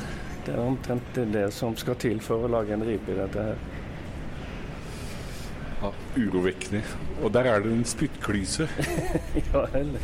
Det 0.47 0.55
er 0.55 0.63
omtrent 0.63 1.17
det 1.33 1.49
som 1.51 1.73
skal 1.75 1.97
til 1.99 2.21
for 2.23 2.45
å 2.45 2.47
lage 2.47 2.71
en 2.71 2.85
ripe 2.87 3.11
i 3.11 3.17
dette 3.17 3.41
her. 3.49 3.57
Ja, 5.81 5.91
urovekkende. 6.15 6.81
Og 7.19 7.33
der 7.35 7.51
er 7.51 7.59
det 7.65 7.73
en 7.75 7.83
spyttklyse. 7.85 8.69
ja, 9.51 9.65
heller. 9.75 9.99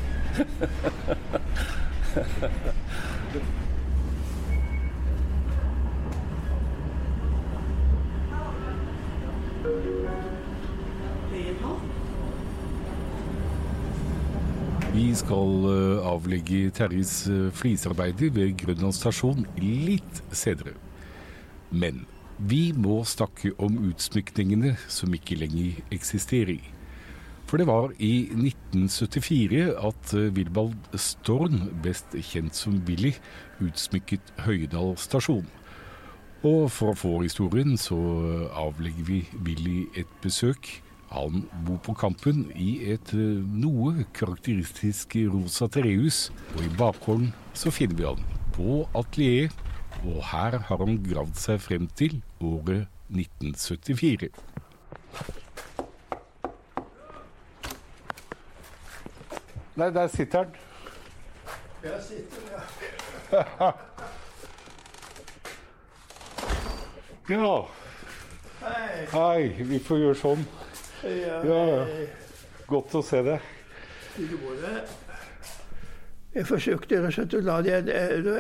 Vi 14.94 15.08
skal 15.18 15.64
eh, 15.66 16.04
avlegge 16.06 16.68
Terjes 16.78 17.24
eh, 17.26 17.48
flisarbeider 17.58 18.30
ved 18.36 18.52
Grønland 18.62 18.94
stasjon 18.94 19.48
litt 19.58 20.20
senere. 20.30 20.76
Men 21.74 22.04
vi 22.38 22.68
må 22.78 23.00
snakke 23.02 23.56
om 23.58 23.80
utsmykningene 23.90 24.76
som 24.86 25.16
ikke 25.18 25.40
lenger 25.42 25.82
eksisterer. 25.98 26.62
For 27.50 27.58
det 27.58 27.66
var 27.72 27.90
i 27.98 28.30
1974 28.38 29.66
at 29.82 30.14
Wilbald 30.38 30.78
Storn, 30.94 31.72
best 31.82 32.14
kjent 32.30 32.54
som 32.54 32.78
Willy, 32.86 33.16
utsmykket 33.66 34.30
Høydal 34.46 34.94
stasjon. 35.02 35.50
Og 36.46 36.70
for 36.70 36.94
å 36.94 37.00
få 37.02 37.18
historien 37.26 37.82
så 37.82 37.98
avlegger 38.62 39.10
vi 39.10 39.24
Willy 39.42 39.88
et 39.98 40.20
besøk. 40.22 40.70
Han 41.14 41.44
bor 41.68 41.78
på 41.86 41.94
Kampen 41.94 42.48
i 42.58 42.72
et 42.90 43.12
noe 43.14 44.02
karakteristisk 44.18 45.14
rosa 45.30 45.68
trehus. 45.70 46.32
Og 46.56 46.64
i 46.66 46.72
bakgården 46.74 47.28
så 47.54 47.70
finner 47.70 48.00
vi 48.00 48.08
han 48.08 48.24
på 48.56 48.80
atelieret, 48.98 49.54
og 50.02 50.24
her 50.32 50.58
har 50.58 50.82
han 50.82 50.98
gravd 51.06 51.38
seg 51.38 51.62
frem 51.62 51.86
til 52.00 52.18
året 52.42 52.90
1974. 53.14 54.32
Nei, 59.78 59.90
der 59.94 60.10
sitter 60.18 60.38
han. 60.44 60.58
Der 61.84 62.02
sitter 62.02 62.42
ja. 62.50 62.62
ja. 67.30 67.56
Hei. 68.64 69.08
Hei. 69.14 69.40
Vi 69.70 69.80
får 69.80 70.06
gjøre 70.08 70.22
sånn. 70.26 70.46
Ja, 71.04 71.40
Ja. 71.44 71.88
Godt 72.68 72.94
å 72.96 73.02
se 73.04 73.20
deg. 73.26 73.40
Jeg 76.34 76.48
forsøkte 76.50 76.98
rett 76.98 77.12
og 77.12 77.14
slett 77.14 77.34
å 77.38 77.42
la 77.46 77.56
det 77.62 77.74
et, 77.76 77.90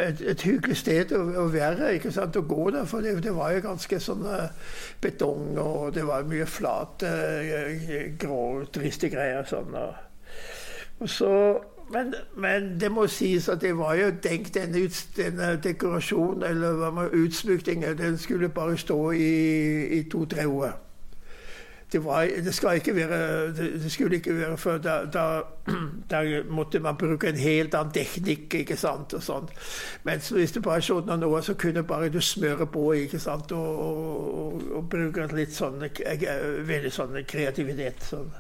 et, 0.01 0.22
et 0.32 0.46
hyggelig 0.48 0.79
sted 0.79 1.12
å, 1.13 1.20
å 1.43 1.46
være, 1.53 1.91
ikke 1.98 2.12
sant, 2.13 2.39
å 2.39 2.46
gå 2.50 2.72
der. 2.74 2.88
For 2.89 3.05
det, 3.05 3.20
det 3.22 3.34
var 3.36 3.51
jo 3.53 3.62
ganske 3.67 4.00
sånn 4.01 4.24
eh, 4.25 4.72
betong, 5.03 5.51
og 5.62 5.91
det 5.93 6.05
var 6.08 6.25
mye 6.25 6.48
flate, 6.50 7.12
eh, 7.43 8.08
grå, 8.17 8.63
triste 8.74 9.12
greier. 9.13 9.46
sånn. 9.46 9.77
Og, 9.77 9.93
og 11.03 11.12
så, 11.12 11.34
men, 11.93 12.15
men 12.34 12.72
det 12.82 12.89
må 12.96 13.05
sies 13.12 13.50
at 13.53 13.62
det 13.62 13.75
var 13.77 14.00
jo 14.00 14.10
tenkt 14.25 14.58
denne, 14.58 14.88
ut, 14.88 15.03
denne 15.20 15.51
dekorasjonen, 15.62 16.48
eller 16.50 16.79
hva 16.82 16.89
med 16.98 17.13
utsmykningen, 17.20 18.00
den 18.00 18.17
skulle 18.17 18.50
bare 18.50 18.79
stå 18.82 19.00
i, 19.13 19.29
i 20.00 20.01
to-tre 20.10 20.50
år. 20.50 20.74
Det, 21.94 22.00
var, 22.06 22.22
det, 22.46 22.54
skal 22.54 22.76
ikke 22.76 22.96
være, 22.96 23.18
det, 23.54 23.92
skulle 23.92 24.16
ikke 24.16 24.38
være 24.38 24.58
for 24.58 24.78
da, 24.78 24.96
da, 25.14 25.42
da, 26.12 26.22
måtte 26.50 26.80
man 26.80 26.98
bruke 26.98 27.30
en 27.30 27.38
helt 27.38 27.76
annen 27.76 27.94
teknikk. 27.94 28.54
ikke 28.54 28.78
sant, 28.78 29.14
og 29.14 29.24
sånt. 29.24 29.52
Mens 30.04 30.30
hvis 30.30 30.52
du 30.52 30.62
bare 30.62 30.82
så 30.82 31.00
noen 31.06 31.24
år, 31.24 31.42
så 31.42 31.54
kunne 31.54 31.84
bare 31.84 32.10
du 32.10 32.22
smøre 32.22 32.66
på 32.66 32.92
ikke 32.94 33.20
sant, 33.20 33.52
og, 33.52 33.84
og, 33.86 34.64
og 34.74 34.90
bruke 34.90 35.28
litt 35.38 35.54
sånn 35.54 35.86
veldig 36.66 36.92
sånn 36.92 37.22
kreativitet. 37.30 38.02
sånn. 38.10 38.34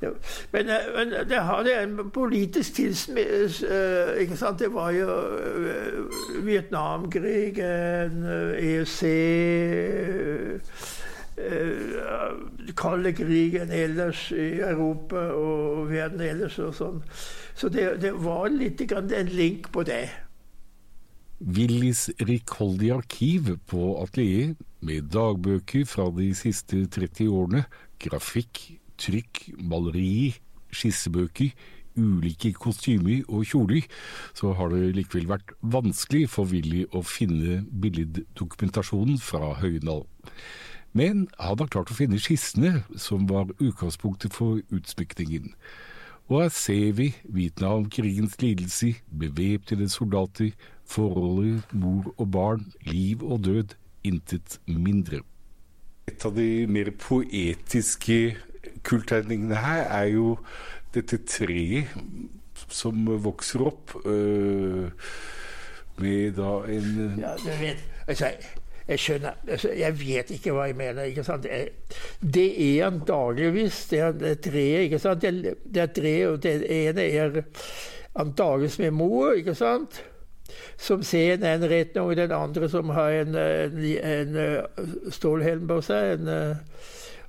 Ja. 0.00 0.08
Men, 0.52 0.66
men, 0.94 1.28
det 1.28 1.40
hadde 1.42 1.74
en 1.82 2.10
politisk 2.14 2.76
sant? 4.38 4.58
Det 4.62 4.72
var 4.72 4.90
jo 4.94 5.10
Vietnamkrigen, 6.46 8.22
EEC 8.56 9.02
kalde 12.78 13.12
krigen 13.16 13.70
ellers 13.74 14.28
i 14.32 14.60
Europa 14.60 15.28
og 15.34 15.90
verden 15.90 16.22
ellers 16.26 16.58
og 16.62 16.74
sånn. 16.76 17.02
Så 17.58 17.70
det, 17.72 18.00
det 18.02 18.14
var 18.22 18.48
litt 18.52 18.82
en 18.82 19.30
link 19.32 19.70
på 19.74 19.84
det. 19.88 20.06
Willys 21.38 22.08
rikholdige 22.18 22.96
arkiv 22.98 23.54
på 23.70 23.94
atelieret, 24.02 24.58
med 24.80 25.10
dagbøker 25.10 25.86
fra 25.90 26.04
de 26.14 26.28
siste 26.38 26.84
30 26.86 27.30
årene, 27.34 27.64
grafikk, 27.98 28.60
trykk, 28.98 29.40
maleri, 29.58 30.36
skissebøker, 30.70 31.50
ulike 31.98 32.52
kostymer 32.54 33.24
og 33.26 33.46
kjoler, 33.50 33.86
så 34.38 34.52
har 34.58 34.70
det 34.70 34.94
likevel 34.96 35.28
vært 35.32 35.54
vanskelig 35.62 36.28
for 36.30 36.50
Willy 36.50 36.84
å 36.94 37.02
finne 37.06 37.62
billeddokumentasjonen 37.82 39.18
fra 39.22 39.56
Høynal. 39.58 40.04
Men 40.92 41.28
han 41.38 41.58
har 41.60 41.70
klart 41.70 41.92
å 41.92 41.96
finne 41.98 42.20
skissene 42.20 42.82
som 42.96 43.28
var 43.28 43.52
utgangspunktet 43.58 44.34
for 44.34 44.62
utsmykningen. 44.74 45.52
Og 46.28 46.42
her 46.42 46.52
ser 46.52 46.92
vi 46.92 47.12
Vietnamkrigens 47.24 48.36
lidelse, 48.42 48.94
bevæpnede 49.20 49.88
soldater, 49.88 50.50
forholdet 50.84 51.62
mor 51.72 52.14
og 52.16 52.30
barn, 52.30 52.66
liv 52.80 53.22
og 53.22 53.44
død, 53.44 53.76
intet 54.04 54.60
mindre. 54.66 55.22
Et 56.08 56.24
av 56.24 56.34
de 56.36 56.66
mer 56.68 56.90
poetiske 57.00 58.36
kulttegningene 58.84 59.56
her 59.60 59.88
er 59.88 60.12
jo 60.12 60.36
dette 60.94 61.20
treet 61.28 61.92
som 62.68 63.08
vokser 63.24 63.64
opp 63.68 63.92
øh, 64.04 64.88
med 65.98 66.32
da 66.36 66.52
en 66.68 67.18
Ja, 67.20 67.34
du 67.40 67.50
vet, 67.60 67.84
altså, 68.06 68.32
jeg 68.88 68.98
skjønner 69.02 69.40
altså, 69.48 69.70
Jeg 69.76 69.96
vet 70.00 70.30
ikke 70.30 70.52
hva 70.56 70.68
jeg 70.68 70.76
mener. 70.76 71.08
ikke 71.10 71.24
sant? 71.24 71.46
Det 72.20 72.46
er 72.56 72.86
antageligvis 72.86 73.86
det, 73.90 74.00
er 74.00 74.38
tre, 74.44 74.66
ikke 74.86 74.98
sant? 75.02 75.22
Det, 75.22 75.82
er 75.82 75.90
tre, 75.92 76.14
og 76.28 76.42
det 76.42 76.54
ene 76.72 77.08
er 77.08 77.42
antageligvis 78.18 78.78
med 78.78 78.96
mor, 78.96 79.32
ikke 79.36 79.54
sant? 79.54 80.00
Som 80.80 81.02
ser 81.02 81.34
en 81.34 81.44
annen 81.44 81.70
retning, 81.70 82.04
og 82.04 82.16
den 82.16 82.32
andre 82.32 82.68
som 82.72 82.88
har 82.96 83.10
en, 83.20 83.36
en, 83.36 84.36
en 84.38 85.12
stålhelm 85.12 85.68
på 85.68 85.80
seg. 85.84 86.16
En, 86.16 86.64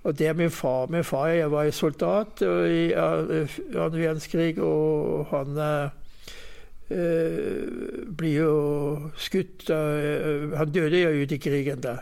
og 0.08 0.16
det 0.16 0.30
er 0.30 0.38
min 0.40 0.52
far. 0.54 0.88
Min 0.88 1.04
far 1.04 1.28
jeg 1.28 1.52
var 1.52 1.70
soldat 1.76 2.42
i 2.42 2.94
annen 2.96 3.50
verdenskrig, 3.76 4.56
og 4.64 5.28
han 5.34 5.60
Uh, 6.90 8.08
blir 8.18 8.40
jo 8.40 8.54
skutt 9.14 9.68
uh, 9.70 10.56
Han 10.58 10.72
døde 10.74 11.04
jo 11.04 11.12
ute 11.22 11.36
i 11.38 11.42
krigen 11.44 11.84
da. 11.86 12.00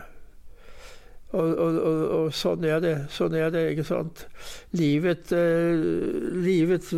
Og, 1.36 1.44
og, 1.44 1.76
og, 1.76 2.04
og, 2.16 2.28
sånn 2.32 2.64
er 2.64 2.80
det. 2.80 2.94
Sånn 3.12 3.36
er 3.36 3.50
det, 3.52 3.66
ikke 3.74 3.84
sant. 3.84 4.22
Livet 4.72 5.28
eh, 5.36 5.76
Livets 6.40 6.94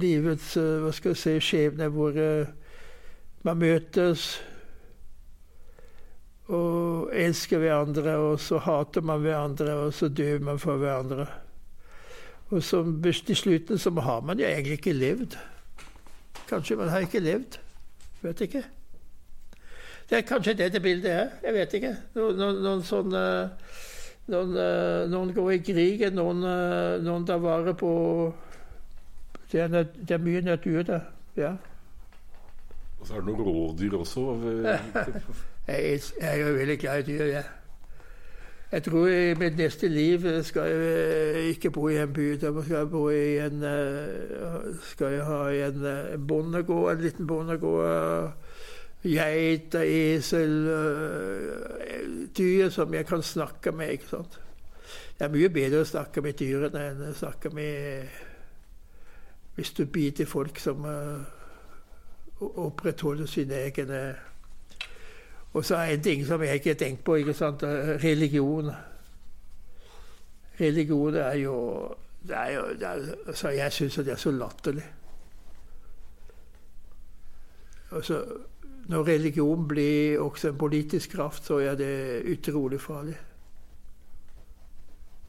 Livets 0.00 0.54
hva 0.56 0.94
skal 0.96 1.12
jeg 1.12 1.20
si, 1.20 1.34
skjebne 1.44 1.90
hvor 1.92 2.16
man 3.44 3.60
møtes 3.60 4.30
og 6.50 7.12
elsker 7.14 7.62
hverandre, 7.62 8.16
og 8.18 8.40
så 8.42 8.58
hater 8.64 9.04
man 9.06 9.22
hverandre, 9.22 9.76
og 9.84 9.94
så 9.94 10.08
dør 10.08 10.42
man 10.48 10.58
for 10.58 10.80
hverandre. 10.80 11.28
Og 12.50 12.62
så 12.66 12.82
til 13.04 13.36
slutten 13.36 13.78
så 13.78 13.92
har 14.02 14.24
man 14.26 14.40
jo 14.40 14.48
egentlig 14.48 14.80
ikke 14.80 14.96
levd. 14.96 15.36
Kanskje 16.48 16.76
man 16.76 16.88
har 16.88 17.06
ikke 17.06 17.22
levd. 17.22 17.58
Vet 18.22 18.40
ikke. 18.40 18.64
Det 20.10 20.18
er 20.18 20.26
kanskje 20.26 20.56
det 20.58 20.72
det 20.74 20.82
bildet 20.82 21.10
er. 21.12 21.28
Jeg 21.44 21.54
vet 21.54 21.74
ikke. 21.78 21.94
Noen, 22.18 22.40
noen, 22.62 22.82
sånne 22.84 23.24
noen, 24.30 24.54
noen, 25.10 25.34
går 25.34 25.52
i 25.52 25.60
krigen, 25.64 26.14
noen, 26.18 26.42
noen 27.04 27.26
tar 27.26 27.42
vare 27.42 27.74
på 27.78 27.92
det 29.50 29.60
er, 29.60 29.86
det 29.98 30.14
er 30.14 30.22
mye 30.22 30.40
natur 30.46 30.82
der. 30.86 31.06
Ja. 31.36 31.54
Og 33.00 33.06
så 33.06 33.16
er 33.16 33.22
det 33.22 33.26
noen 33.30 33.46
rådyr 33.46 33.96
også. 33.98 34.26
jeg, 35.66 36.00
jeg 36.20 36.28
er 36.30 36.36
jo 36.38 36.52
veldig 36.54 36.78
glad 36.78 37.00
i 37.00 37.06
dyr, 37.12 37.24
jeg. 37.24 37.32
Ja. 37.32 37.59
Jeg 38.70 38.82
tror 38.86 39.06
i 39.10 39.34
mitt 39.34 39.56
neste 39.58 39.88
liv 39.90 40.22
skal 40.46 40.68
jeg 40.70 41.46
ikke 41.56 41.72
bo 41.74 41.88
i 41.90 41.96
en 41.98 42.12
by. 42.14 42.26
Da 42.38 42.52
skal 42.62 42.76
jeg 42.76 42.90
bo 42.90 43.08
i 43.10 43.38
en 43.42 43.64
Skal 44.92 45.16
jeg 45.16 45.24
ha 45.26 45.40
en 45.66 46.26
bondegård, 46.26 46.92
en 46.92 47.02
liten 47.02 47.26
bondegård. 47.26 48.30
Geit, 49.02 49.74
esel 49.74 50.54
Dyr 52.38 52.70
som 52.70 52.94
jeg 52.94 53.06
kan 53.06 53.22
snakke 53.22 53.72
med. 53.72 53.90
ikke 53.90 54.06
sant? 54.06 54.40
Det 55.18 55.26
er 55.26 55.34
mye 55.34 55.50
bedre 55.50 55.82
å 55.82 55.90
snakke 55.90 56.22
med 56.22 56.38
dyrene 56.38 56.86
enn 56.92 57.04
å 57.10 57.12
snakke 57.12 57.50
med 57.50 58.06
Hvis 59.56 59.74
du 59.76 59.84
biter 59.84 60.30
folk 60.30 60.58
som 60.62 60.86
opprettholder 62.40 63.26
sine 63.26 63.64
egne 63.66 64.29
og 65.52 65.64
så 65.64 65.76
er 65.76 65.94
en 65.94 66.02
ting 66.02 66.26
som 66.26 66.42
jeg 66.42 66.54
ikke 66.54 66.70
har 66.70 66.78
tenkt 66.78 67.04
på. 67.04 67.14
ikke 67.14 67.34
sant? 67.34 67.62
Religion. 68.04 68.70
Religion 70.60 71.14
er 71.14 71.34
jo, 71.34 71.56
det 72.22 72.36
er 72.36 72.50
jo 72.54 72.62
det 72.78 72.86
er, 72.86 73.14
altså 73.26 73.48
Jeg 73.48 73.72
syns 73.72 73.94
det 73.94 74.08
er 74.08 74.16
så 74.16 74.30
latterlig. 74.30 74.84
Altså, 77.90 78.24
når 78.88 79.06
religion 79.06 79.68
blir 79.68 80.20
også 80.20 80.48
en 80.48 80.58
politisk 80.58 81.10
kraft, 81.10 81.44
så 81.44 81.58
er 81.58 81.74
det 81.74 82.22
utrolig 82.32 82.80
farlig. 82.80 83.16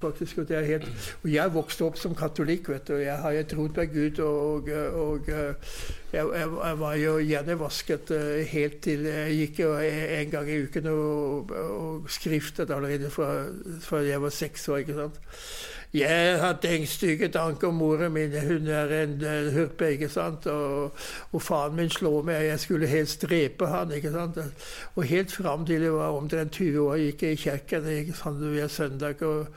Faktisk, 0.01 0.41
og, 0.41 0.48
det 0.50 0.58
er 0.58 0.67
helt, 0.67 0.88
og 1.24 1.34
Jeg 1.34 1.53
vokste 1.53 1.86
opp 1.86 1.98
som 2.01 2.15
katolikk, 2.17 2.70
vet 2.74 2.88
du. 2.88 2.96
Jeg 3.01 3.17
har 3.17 3.41
trodd 3.50 3.75
på 3.77 3.86
Gud. 3.93 4.20
Og, 4.25 4.70
og 5.01 5.29
jeg, 5.29 6.25
jeg, 6.36 6.79
var 6.79 6.96
jo 7.00 7.17
hjernevasket 7.20 8.13
helt 8.51 8.79
til 8.84 9.05
Jeg 9.08 9.36
gikk 9.38 9.62
en 9.65 10.31
gang 10.31 10.50
i 10.50 10.62
uken 10.65 10.88
og, 10.91 11.51
og 11.51 12.10
skriftet 12.12 12.72
allerede 12.72 13.10
fra, 13.10 13.46
fra 13.81 14.01
jeg 14.05 14.22
var 14.22 14.29
seks 14.29 14.67
år. 14.70 14.84
ikke 14.84 14.98
sant? 14.98 15.22
Jeg 15.93 16.39
har 16.39 16.53
tenkt 16.63 16.88
stygge 16.89 17.27
tanker 17.27 17.67
om 17.67 17.75
moren 17.75 18.13
min. 18.13 18.31
Hun 18.31 18.67
er 18.67 18.93
en 19.03 19.24
hurpe, 19.51 19.89
ikke 19.91 20.08
sant. 20.10 20.46
Og, 20.48 20.91
og, 21.31 21.41
faren 21.41 21.75
min 21.75 21.89
slår 21.89 22.24
meg. 22.24 22.46
Jeg 22.48 22.60
skulle 22.60 22.88
helst 22.88 23.25
drepe 23.27 23.67
han, 23.67 23.91
ikke 23.91 24.12
sant. 24.12 24.39
Og 24.96 25.03
helt 25.03 25.31
fram 25.31 25.65
til 25.65 25.84
jeg 25.84 25.93
var 25.93 26.15
omtrent 26.15 26.51
20 26.55 26.79
år, 26.88 26.96
gikk 26.96 27.24
jeg 27.24 27.31
i 27.31 27.41
kirken 27.43 27.84
hver 28.53 28.67
søndag 28.67 29.24
og, 29.27 29.48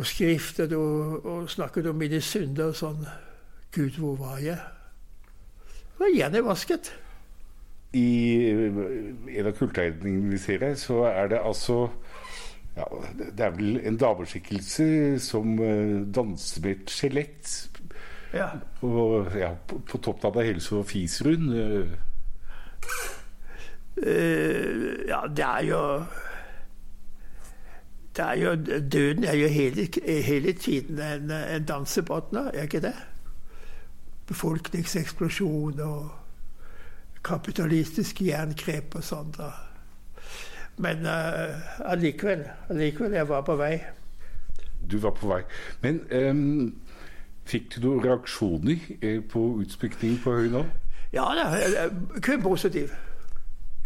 og 0.00 0.06
skriftet 0.08 0.72
og, 0.72 1.26
og, 1.26 1.50
snakket 1.50 1.90
om 1.90 1.98
mine 2.00 2.22
synder 2.24 2.70
og 2.72 2.78
sånn. 2.78 3.02
Gud, 3.74 3.98
hvor 4.00 4.16
var 4.16 4.38
jeg? 4.40 4.56
Jeg 5.76 6.00
var 6.00 6.14
hjernevasket. 6.14 6.92
I 7.92 8.06
en 8.54 9.48
av 9.50 9.52
kulttegningene 9.58 10.32
vi 10.32 10.40
ser 10.40 10.64
her, 10.64 10.78
så 10.80 11.02
er 11.10 11.28
det 11.32 11.40
altså 11.42 11.82
ja, 12.76 12.86
Det 13.18 13.44
er 13.44 13.52
vel 13.56 13.80
en 13.84 13.98
dameskikkelse 13.98 14.86
som 15.20 15.58
uh, 15.58 16.00
danser 16.14 16.64
med 16.64 16.78
et 16.78 16.94
skjelett. 16.94 17.54
Ja. 18.32 18.46
Og 18.86 19.34
ja, 19.36 19.50
på, 19.66 19.82
på 19.90 19.98
toppen 19.98 20.30
av 20.30 20.38
det 20.38 20.46
hele 20.48 20.64
så 20.64 20.80
fiser 20.86 21.34
hun. 21.34 21.50
Uh. 21.52 21.92
Ja, 24.00 25.26
det 25.28 25.44
er 25.44 25.64
jo 25.66 25.80
er 28.20 28.36
jo, 28.38 28.54
Døden 28.92 29.24
er 29.24 29.36
jo 29.36 29.48
hele, 29.48 29.88
hele 30.22 30.52
tiden 30.52 30.98
en, 30.98 31.30
en 31.30 31.64
dansebåtner, 31.64 32.50
er 32.54 32.62
ikke 32.62 32.80
det? 32.80 32.94
Befolkningseksplosjon 34.26 35.80
og 35.80 36.10
kapitalistisk 37.24 38.22
jerngrep 38.22 38.94
og 38.94 39.04
sånt. 39.04 39.38
Da. 39.38 39.50
Men 40.76 41.06
uh, 41.06 41.90
allikevel, 41.92 42.44
allikevel, 42.68 43.12
jeg 43.12 43.28
var 43.28 43.40
på 43.40 43.56
vei. 43.56 43.74
Du 44.90 44.98
var 44.98 45.10
på 45.10 45.28
vei. 45.28 45.42
Men 45.82 46.00
um, 46.12 46.80
fikk 47.44 47.74
du 47.74 47.82
noen 47.84 48.04
reaksjoner 48.04 48.78
eh, 49.02 49.20
på 49.20 49.42
utspikning 49.60 50.16
på 50.24 50.38
Høynå? 50.38 50.64
Ja, 51.12 51.26
da, 51.36 51.88
kun 52.22 52.42
positiv. 52.42 52.94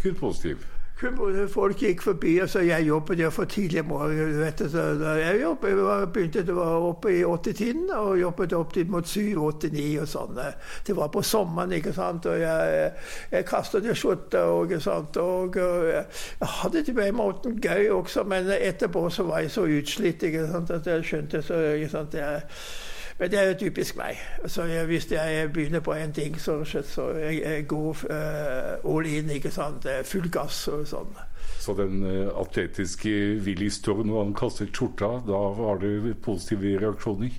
Kun 0.03 0.14
positiv? 0.14 0.67
Folk 0.95 1.81
gikk 1.83 2.03
forbi, 2.03 2.37
og 2.39 2.49
sa 2.49 2.61
jeg 2.63 2.87
jobbet 2.87 3.19
der 3.19 3.31
for 3.35 3.45
tidlig 3.51 3.81
om 3.81 3.89
morgenen. 3.91 4.45
Jeg 4.45 5.41
jobbet, 5.43 5.71
jeg 5.71 6.09
begynte 6.15 6.55
oppe 6.55 7.11
i 7.19 7.25
åttetiden 7.25 7.91
og 7.91 8.21
jobbet 8.21 8.53
opp 8.53 8.77
mot 8.87 9.09
syv, 9.09 9.43
åtte, 9.43 9.73
ni 9.75 9.97
og 9.99 10.07
sånn. 10.09 10.39
Det 10.87 10.95
var 10.97 11.11
på 11.11 11.23
sommeren, 11.23 11.75
ikke 11.75 11.93
sant. 11.93 12.27
Og 12.31 12.39
jeg, 12.39 12.93
jeg 13.33 13.49
kastet 13.49 13.91
skjorta 13.91 14.45
og, 14.55 14.71
og, 14.87 15.19
og, 15.19 15.59
jeg 15.59 16.53
hadde 16.63 16.87
det 16.87 16.95
på 16.95 17.07
en 17.09 17.19
måte 17.19 17.57
gøy 17.59 17.91
også, 17.91 18.23
men 18.31 18.47
etterpå 18.55 19.09
så 19.11 19.27
var 19.27 19.43
jeg 19.43 19.51
så 19.51 19.67
utslitt 19.67 20.23
ikke 20.23 20.47
sant, 20.47 20.71
at 20.71 20.87
jeg 20.87 21.05
skjønte 21.11 21.43
så 21.43 21.59
ikke 21.75 21.91
sant, 21.91 22.15
jeg, 22.15 22.43
men 23.25 23.31
det 23.31 23.38
er 23.40 23.47
jo 23.49 23.54
typisk 23.59 23.97
meg. 23.97 24.19
Så 24.47 24.66
jeg, 24.69 24.85
hvis 24.87 25.07
jeg 25.12 25.52
begynner 25.52 25.81
på 25.81 25.95
en 25.97 26.12
ting, 26.12 26.35
så, 26.40 26.59
så 26.64 27.07
jeg, 27.16 27.40
jeg 27.40 27.66
går 27.69 27.97
uh, 28.11 28.97
all 28.97 29.07
in. 29.07 29.31
ikke 29.31 29.50
sant? 29.50 29.87
Full 30.04 30.28
gass 30.28 30.59
og 30.69 30.83
sånn. 30.90 31.16
Så 31.57 31.73
den 31.78 32.04
uh, 32.04 32.28
atletiske 32.43 33.14
Willy 33.47 33.71
Storm, 33.73 34.11
når 34.11 34.26
han 34.26 34.37
kastet 34.37 34.76
skjorta, 34.76 35.09
da 35.25 35.40
var 35.57 35.81
det 35.81 36.19
positive 36.21 36.76
reaksjoner? 36.85 37.33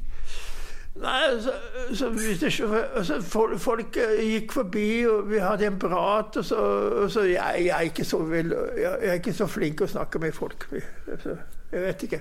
Nei, 0.95 1.21
så, 1.43 1.53
så, 1.93 2.09
det, 2.09 2.49
altså, 2.95 3.21
folk, 3.21 3.59
folk, 3.61 3.97
eh, 4.01 4.25
gikk 4.25 4.57
forbi, 4.57 4.89
og 5.05 5.29
vi 5.29 5.45
hadde 5.45 5.69
en 5.69 5.77
prat. 5.79 6.41
Og 6.41 6.45
så, 6.45 6.61
og 7.03 7.11
så 7.13 7.27
jeg, 7.29 7.67
jeg, 7.67 7.91
er 7.99 8.09
så 8.09 8.23
vel, 8.25 8.55
jeg, 8.81 8.97
er 9.01 9.21
ikke 9.21 9.37
så 9.37 9.45
flink 9.45 9.85
å 9.85 9.91
snakke 9.91 10.23
med 10.23 10.33
folk. 10.33 10.65
Altså. 11.05 11.37
Jeg 11.71 11.81
vet 11.81 12.03
ikke. 12.03 12.19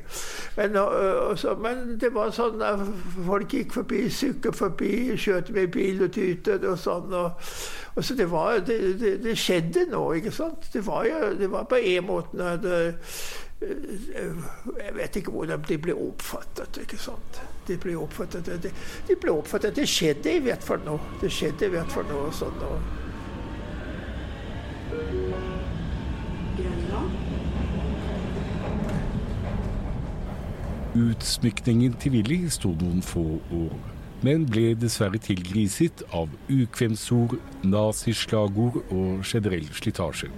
Men, 0.56 0.76
også, 0.76 1.54
men, 1.54 2.00
det 2.00 2.10
var 2.14 2.32
sånn 2.34 2.62
folk 3.26 3.52
gikk 3.54 3.74
forbi, 3.76 4.00
syklet 4.10 4.56
forbi, 4.56 4.92
skjøt 5.20 5.52
med 5.54 5.70
bil 5.74 6.02
og 6.06 6.12
tytet 6.16 6.64
og 6.64 6.78
sånn. 6.80 7.12
Og, 7.14 7.52
og 7.94 8.04
så 8.04 8.16
det, 8.18 8.26
var, 8.32 8.58
det, 8.66 8.78
det, 9.00 9.16
det, 9.22 9.36
skjedde 9.38 9.86
nå, 9.92 10.02
ikke 10.18 10.32
sant. 10.34 10.70
Det 10.72 10.82
var, 10.86 11.04
jo, 11.06 11.34
det 11.38 11.50
var 11.52 11.68
på 11.70 11.78
en 11.78 12.08
måte 12.08 12.52
at 12.56 12.68
Jeg 13.64 14.96
vet 14.96 15.16
ikke 15.20 15.32
hvordan 15.32 15.62
de 15.68 15.78
ble 15.78 15.94
oppfattet. 15.94 16.80
ikke 16.82 16.98
sant? 16.98 17.40
De 17.68 17.78
ble 17.80 17.94
oppfattet, 17.96 18.50
det, 18.62 18.72
de 19.08 19.16
ble 19.20 19.32
oppfattet. 19.32 19.76
Det 19.76 19.86
skjedde 19.88 20.34
i 20.34 20.44
hvert 20.48 20.64
fall 20.64 20.82
nå. 20.84 20.98
Det 21.22 21.30
skjedde 21.32 21.70
i 21.70 21.74
hvert 21.76 21.92
fall 21.92 22.08
nå. 22.10 22.26
sånn. 22.34 22.60
Og, 22.68 22.92
Utsmykningen 30.94 31.96
til 31.98 32.12
Willy 32.14 32.36
sto 32.54 32.68
noen 32.78 33.00
få 33.02 33.24
år, 33.50 33.72
men 34.22 34.44
ble 34.46 34.76
dessverre 34.78 35.18
tilgriset 35.18 36.04
av 36.14 36.30
ukvemsord, 36.46 37.34
nazislagord 37.66 38.78
og 38.94 39.24
generell 39.26 39.66
slitasje, 39.74 40.28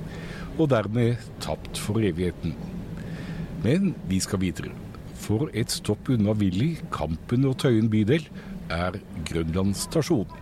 og 0.56 0.70
dermed 0.72 1.20
tapt 1.44 1.76
for 1.76 2.00
evigheten. 2.00 2.56
Men 3.66 3.92
vi 4.08 4.22
skal 4.24 4.40
videre. 4.46 4.72
For 5.12 5.52
et 5.52 5.76
stopp 5.76 6.08
unna 6.14 6.32
Willy, 6.40 6.78
Kampen 6.88 7.44
og 7.44 7.58
Tøyen 7.60 7.92
bydel 7.92 8.24
er 8.72 8.96
Grønland 9.28 9.76
stasjon. 9.76 10.32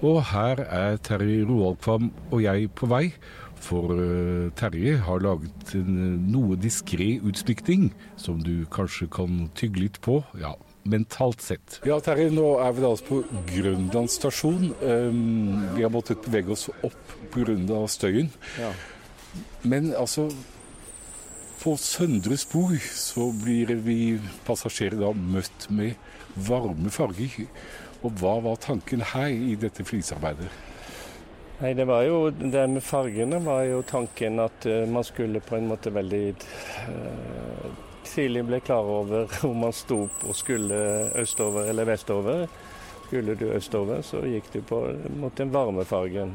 Og 0.00 0.22
her 0.32 0.64
er 0.64 0.96
Terje 0.96 1.44
Roaldkvam 1.44 2.08
og 2.30 2.40
jeg 2.40 2.72
på 2.72 2.88
vei 2.88 3.10
for 3.62 3.92
uh, 3.96 4.52
Terje 4.58 4.96
har 5.06 5.22
laget 5.24 5.74
en 5.78 5.98
uh, 5.98 6.30
noe 6.36 6.56
diskré 6.60 7.16
utsmykning 7.24 7.90
som 8.20 8.40
du 8.42 8.66
kanskje 8.72 9.08
kan 9.12 9.46
tygge 9.58 9.82
litt 9.86 10.00
på. 10.04 10.20
Ja, 10.40 10.54
mentalt 10.86 11.42
sett. 11.44 11.80
Ja, 11.86 11.98
Terje, 12.04 12.30
nå 12.34 12.56
er 12.62 12.74
vi 12.76 12.84
da 12.84 12.92
altså 12.94 13.08
på 13.08 13.22
Grønland 13.50 14.12
stasjon. 14.12 14.70
Um, 14.82 15.64
vi 15.76 15.86
har 15.86 15.92
måttet 15.94 16.22
bevege 16.26 16.54
oss 16.54 16.68
opp 16.86 17.16
pga. 17.34 17.80
støyen. 17.88 18.30
Ja. 18.60 18.72
Men 19.62 19.94
altså 19.94 20.30
På 21.60 21.72
Søndre 21.76 22.36
spor 22.36 22.76
så 22.94 23.32
blir 23.42 23.72
vi 23.82 24.20
passasjerer 24.46 25.00
da 25.00 25.08
møtt 25.16 25.66
med 25.72 25.96
varme 26.36 26.92
farger. 26.92 27.48
Og 28.04 28.12
hva 28.20 28.36
var 28.44 28.60
tanken 28.60 29.00
her 29.00 29.32
i 29.32 29.56
dette 29.58 29.84
flisarbeidet? 29.84 30.52
Nei, 31.56 31.72
det 31.74 31.86
var 31.88 32.02
jo 32.04 32.30
det 32.30 32.66
med 32.68 32.82
fargene 32.84 33.38
var 33.40 33.62
jo 33.64 33.78
tanken 33.88 34.42
at 34.44 34.66
uh, 34.68 34.82
man 34.92 35.04
skulle 35.08 35.40
på 35.40 35.56
en 35.56 35.70
måte 35.70 35.88
veldig 35.88 36.24
uh, 36.36 37.70
tidlig 38.04 38.42
bli 38.44 38.58
klar 38.60 38.84
over 38.84 39.32
om 39.48 39.62
man 39.64 39.72
sto 39.72 40.02
og 40.04 40.36
skulle 40.36 40.76
østover 41.16 41.70
eller 41.70 41.88
vestover. 41.88 42.44
Skulle 43.06 43.38
du 43.40 43.46
østover, 43.56 44.02
så 44.04 44.20
gikk 44.28 44.50
du 44.52 44.60
på 44.68 44.82
mot 45.16 45.32
den 45.36 45.54
varme 45.54 45.86
fargen. 45.88 46.34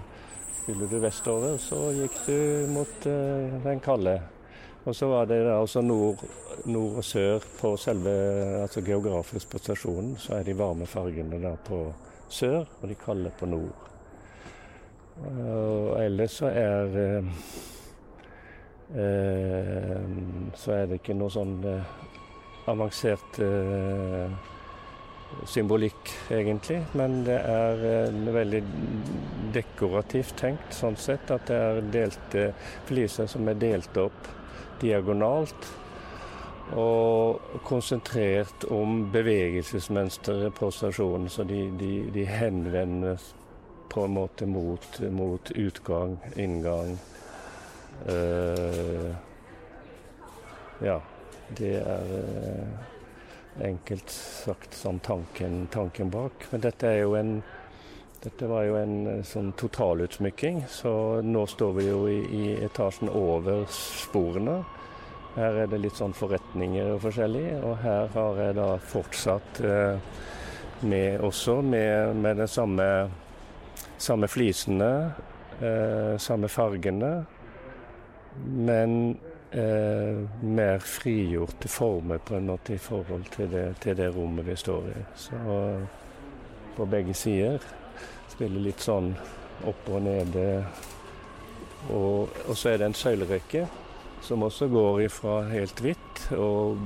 Skulle 0.64 0.90
du 0.90 0.98
vestover, 1.04 1.60
så 1.62 1.84
gikk 2.00 2.18
du 2.26 2.74
mot 2.74 3.06
uh, 3.06 3.62
den 3.68 3.84
kalde. 3.86 4.18
Og 4.90 4.98
så 4.98 5.12
var 5.12 5.30
det 5.30 5.44
da 5.46 5.60
også 5.62 5.86
nord, 5.86 6.26
nord, 6.66 6.98
og 6.98 7.06
sør 7.06 7.46
på 7.60 7.76
selve 7.78 8.18
altså 8.64 8.82
geografisk 8.82 9.54
på 9.54 9.62
stasjonen. 9.62 10.18
Så 10.18 10.40
er 10.40 10.50
de 10.50 10.58
varme 10.58 10.90
fargene 10.90 11.44
da 11.46 11.54
på 11.70 11.84
sør, 12.26 12.66
og 12.82 12.90
de 12.90 12.98
kalde 13.06 13.38
på 13.38 13.54
nord. 13.54 13.91
Og 15.20 15.98
ellers 16.02 16.38
så 16.40 16.46
er 16.46 16.96
eh, 18.96 20.06
Så 20.54 20.72
er 20.72 20.88
det 20.88 21.02
ikke 21.02 21.18
noe 21.18 21.32
sånn 21.32 21.60
eh, 21.68 21.92
avansert 22.72 23.40
eh, 23.44 24.32
symbolikk, 25.48 26.12
egentlig. 26.32 26.82
Men 27.00 27.22
det 27.28 27.38
er 27.40 28.12
veldig 28.36 28.62
dekorativt 29.56 30.36
tenkt, 30.40 30.74
sånn 30.76 30.98
sett. 31.00 31.32
At 31.32 31.48
det 31.48 31.60
er 31.60 31.92
delte 31.94 32.48
fliser 32.90 33.30
som 33.32 33.48
er 33.48 33.60
delt 33.62 33.98
opp 34.02 34.28
diagonalt. 34.82 35.70
Og 36.78 37.62
konsentrert 37.68 38.68
om 38.72 39.06
bevegelsesmønsteret 39.12 40.56
på 40.56 40.70
stasjonen, 40.72 41.28
så 41.32 41.44
de, 41.48 41.66
de, 41.80 41.94
de 42.16 42.28
henvender 42.28 43.20
på 43.92 44.06
en 44.06 44.14
måte 44.16 44.46
mot, 44.46 45.00
mot 45.12 45.52
utgang, 45.52 46.18
inngang. 46.36 46.98
Uh, 48.08 49.12
ja, 50.80 51.02
det 51.58 51.74
er 51.84 52.14
uh, 52.16 53.66
enkelt 53.68 54.10
sagt 54.16 54.74
sånn 54.80 55.02
tanken, 55.04 55.66
tanken, 55.72 56.10
bak. 56.10 56.48
Men 56.52 56.64
dette 56.64 56.88
er 56.88 57.04
jo 57.04 57.18
en 57.20 57.42
dette 58.22 58.46
var 58.46 58.68
jo 58.68 58.76
en 58.78 58.98
eh, 59.10 59.24
sånn 59.26 59.48
totalutsmykking, 59.58 60.60
så 60.70 60.92
nå 61.26 61.42
står 61.50 61.72
vi 61.80 61.86
jo 61.88 62.04
i, 62.06 62.20
i 62.22 62.44
etasjen 62.68 63.10
over 63.10 63.64
sporene. 63.74 64.60
Her 65.34 65.58
er 65.64 65.72
det 65.72 65.80
litt 65.82 65.98
sånn 65.98 66.14
forretninger 66.14 66.92
og 66.94 67.02
forskjellig, 67.08 67.48
og 67.66 67.80
her 67.82 68.12
har 68.14 68.42
jeg 68.44 68.58
da 68.60 68.68
fortsatt 68.94 69.62
uh, 69.66 70.22
med 70.86 71.26
også 71.26 71.62
med, 71.66 72.16
med 72.22 72.38
den 72.44 72.52
samme 72.52 72.88
samme 74.02 74.30
flisene, 74.32 74.92
eh, 75.62 76.18
samme 76.18 76.50
fargene. 76.50 77.12
Men 78.42 79.18
eh, 79.52 80.22
mer 80.42 80.80
frigjorte 80.80 81.68
former 81.68 82.18
på 82.18 82.36
en 82.36 82.48
måte 82.54 82.74
i 82.74 82.82
forhold 82.82 83.28
til 83.36 83.52
det, 83.52 83.66
til 83.84 83.98
det 84.00 84.10
rommet 84.16 84.48
vi 84.48 84.56
står 84.58 84.90
i. 84.94 85.04
Så 85.16 85.42
på 86.76 86.88
begge 86.90 87.14
sider 87.14 87.62
spiller 88.32 88.64
litt 88.64 88.82
sånn 88.82 89.12
opp 89.68 89.90
og 89.92 90.02
nede. 90.06 90.48
Og, 91.92 92.32
og 92.48 92.58
så 92.58 92.72
er 92.72 92.82
det 92.82 92.92
en 92.92 92.98
søylerekke 92.98 93.66
som 94.22 94.46
også 94.46 94.70
går 94.72 95.02
ifra 95.08 95.42
helt 95.50 95.82
hvitt 95.82 96.28
og 96.38 96.80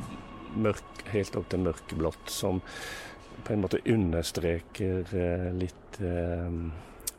mørk, 0.55 1.03
helt 1.11 1.35
opp 1.35 1.49
til 1.51 1.65
mørkeblått, 1.65 2.31
som 2.31 2.61
på 3.45 3.53
en 3.53 3.63
måte 3.65 3.81
understreker 3.91 5.11
eh, 5.13 5.49
litt 5.59 5.99
eh, 5.99 6.59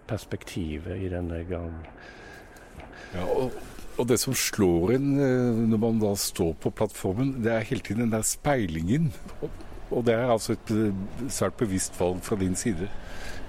perspektivet 0.09 1.03
i 1.03 1.11
denne 1.13 1.43
gangen. 1.49 1.87
Ja, 3.15 3.25
og, 3.25 3.55
og, 3.97 4.05
det 4.11 4.19
som 4.21 4.35
slår 4.37 4.97
en 4.97 5.13
eh, 5.21 5.63
når 5.71 5.81
man 5.83 6.03
da 6.03 6.13
står 6.19 6.53
på 6.63 6.73
plattformen, 6.75 7.37
det 7.45 7.53
er 7.53 7.69
hele 7.69 7.85
tiden 7.87 8.07
den 8.07 8.15
der 8.17 8.27
speilingen. 8.27 9.13
Og, 9.41 9.51
og 9.91 10.07
det 10.07 10.15
er 10.17 10.33
altså 10.33 10.57
et 10.57 10.73
eh, 10.75 11.29
svært 11.29 11.59
bevisst 11.61 12.01
valg 12.01 12.23
fra 12.27 12.39
din 12.41 12.57
side? 12.59 12.89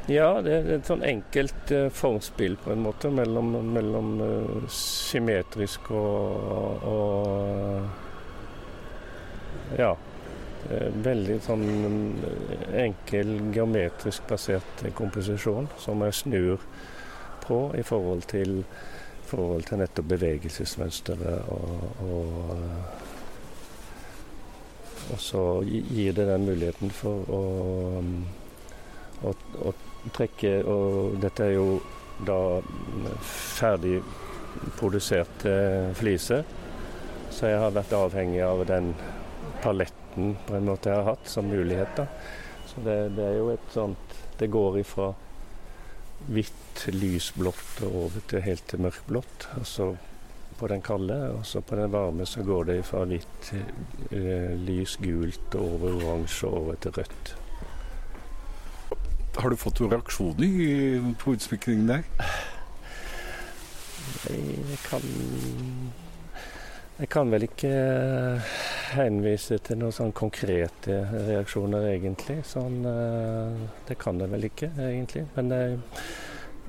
Ja, 0.08 0.38
det 0.39 0.54
er 0.56 0.70
et 0.78 0.88
sånn 0.88 1.02
enkelt 1.04 1.72
uh, 1.76 1.89
formspill 1.91 2.56
på 2.63 2.72
en 2.72 2.80
måte 2.86 3.10
mellom, 3.12 3.50
mellom 3.76 4.22
uh, 4.22 4.67
symmetrisk 4.72 5.91
og, 5.91 6.86
og 6.88 8.06
Ja. 9.76 9.98
Veldig 10.67 11.38
sånn 11.45 11.65
enkel 12.75 13.30
geometrisk 13.56 14.25
basert 14.27 14.82
komposisjon 14.97 15.69
som 15.80 16.01
jeg 16.03 16.15
snur 16.17 16.63
på 17.45 17.60
i 17.80 17.84
forhold 17.88 18.25
til, 18.27 18.63
forhold 19.30 19.63
til 19.69 19.80
nettopp 19.80 20.10
bevegelsesmønsteret 20.12 21.47
og, 21.56 22.01
og, 22.03 22.25
og 25.13 25.21
så 25.23 25.43
gir 25.63 26.17
det 26.17 26.27
den 26.27 26.47
muligheten 26.49 26.91
for 26.91 27.32
å, 27.32 27.43
å, 29.23 29.36
å 29.69 29.75
trekke 30.15 30.51
Og 30.71 31.15
dette 31.23 31.47
er 31.47 31.56
jo 31.56 31.80
da 32.27 32.39
ferdig 33.21 34.01
produserte 34.80 35.53
fliser, 35.99 36.43
så 37.30 37.51
jeg 37.51 37.62
har 37.62 37.75
vært 37.75 37.93
avhengig 37.93 38.41
av 38.43 38.63
den 38.67 38.91
paletten 39.62 40.07
på 40.47 40.58
en 40.58 40.67
måte 40.67 40.91
jeg 40.91 40.99
har 41.01 41.13
hatt 41.13 41.32
som 41.32 41.47
mulighet. 41.49 41.95
da. 41.97 42.08
Så 42.67 42.84
det, 42.86 42.97
det 43.17 43.25
er 43.25 43.38
jo 43.39 43.49
et 43.53 43.71
sånt 43.73 44.17
Det 44.38 44.51
går 44.53 44.82
ifra 44.84 45.13
hvitt, 46.27 46.84
lysblått 46.93 47.82
og 47.88 47.95
over 48.03 48.25
til 48.30 48.43
helt 48.45 48.67
til 48.69 48.84
mørkblått. 48.86 49.47
Altså 49.58 49.95
på 50.58 50.67
den 50.67 50.82
kalde, 50.82 51.17
og 51.38 51.45
så 51.45 51.62
på 51.62 51.77
den 51.77 51.91
varme 51.93 52.25
så 52.25 52.43
går 52.45 52.69
det 52.69 52.77
fra 52.86 53.03
hvitt, 53.06 53.51
eh, 54.12 54.53
lys 54.58 54.97
gult 55.01 55.56
og 55.56 55.73
over 55.75 55.97
oransje 55.99 56.47
og 56.47 56.62
over 56.62 56.80
til 56.82 56.95
rødt. 56.97 57.34
Har 59.38 59.53
du 59.53 59.56
fått 59.56 59.80
noen 59.82 59.93
reaksjoner 59.93 61.12
på 61.21 61.36
utsmykningen 61.38 61.91
der? 61.91 62.08
Nei, 64.25 64.39
Jeg 64.71 64.80
kan 64.89 65.01
Jeg 66.97 67.10
kan 67.10 67.32
vel 67.32 67.43
ikke 67.45 67.69
henvise 68.93 69.60
til 69.63 69.80
noen 69.82 69.95
sånn 69.95 70.13
konkrete 70.15 71.02
reaksjoner, 71.28 71.89
egentlig. 71.91 72.39
Sånn, 72.47 72.80
eh, 72.88 73.67
det 73.88 73.97
kan 74.02 74.21
jeg 74.21 74.34
vel 74.34 74.50
ikke, 74.50 74.71
egentlig. 74.88 75.26
Men 75.36 75.54
jeg, 75.54 75.78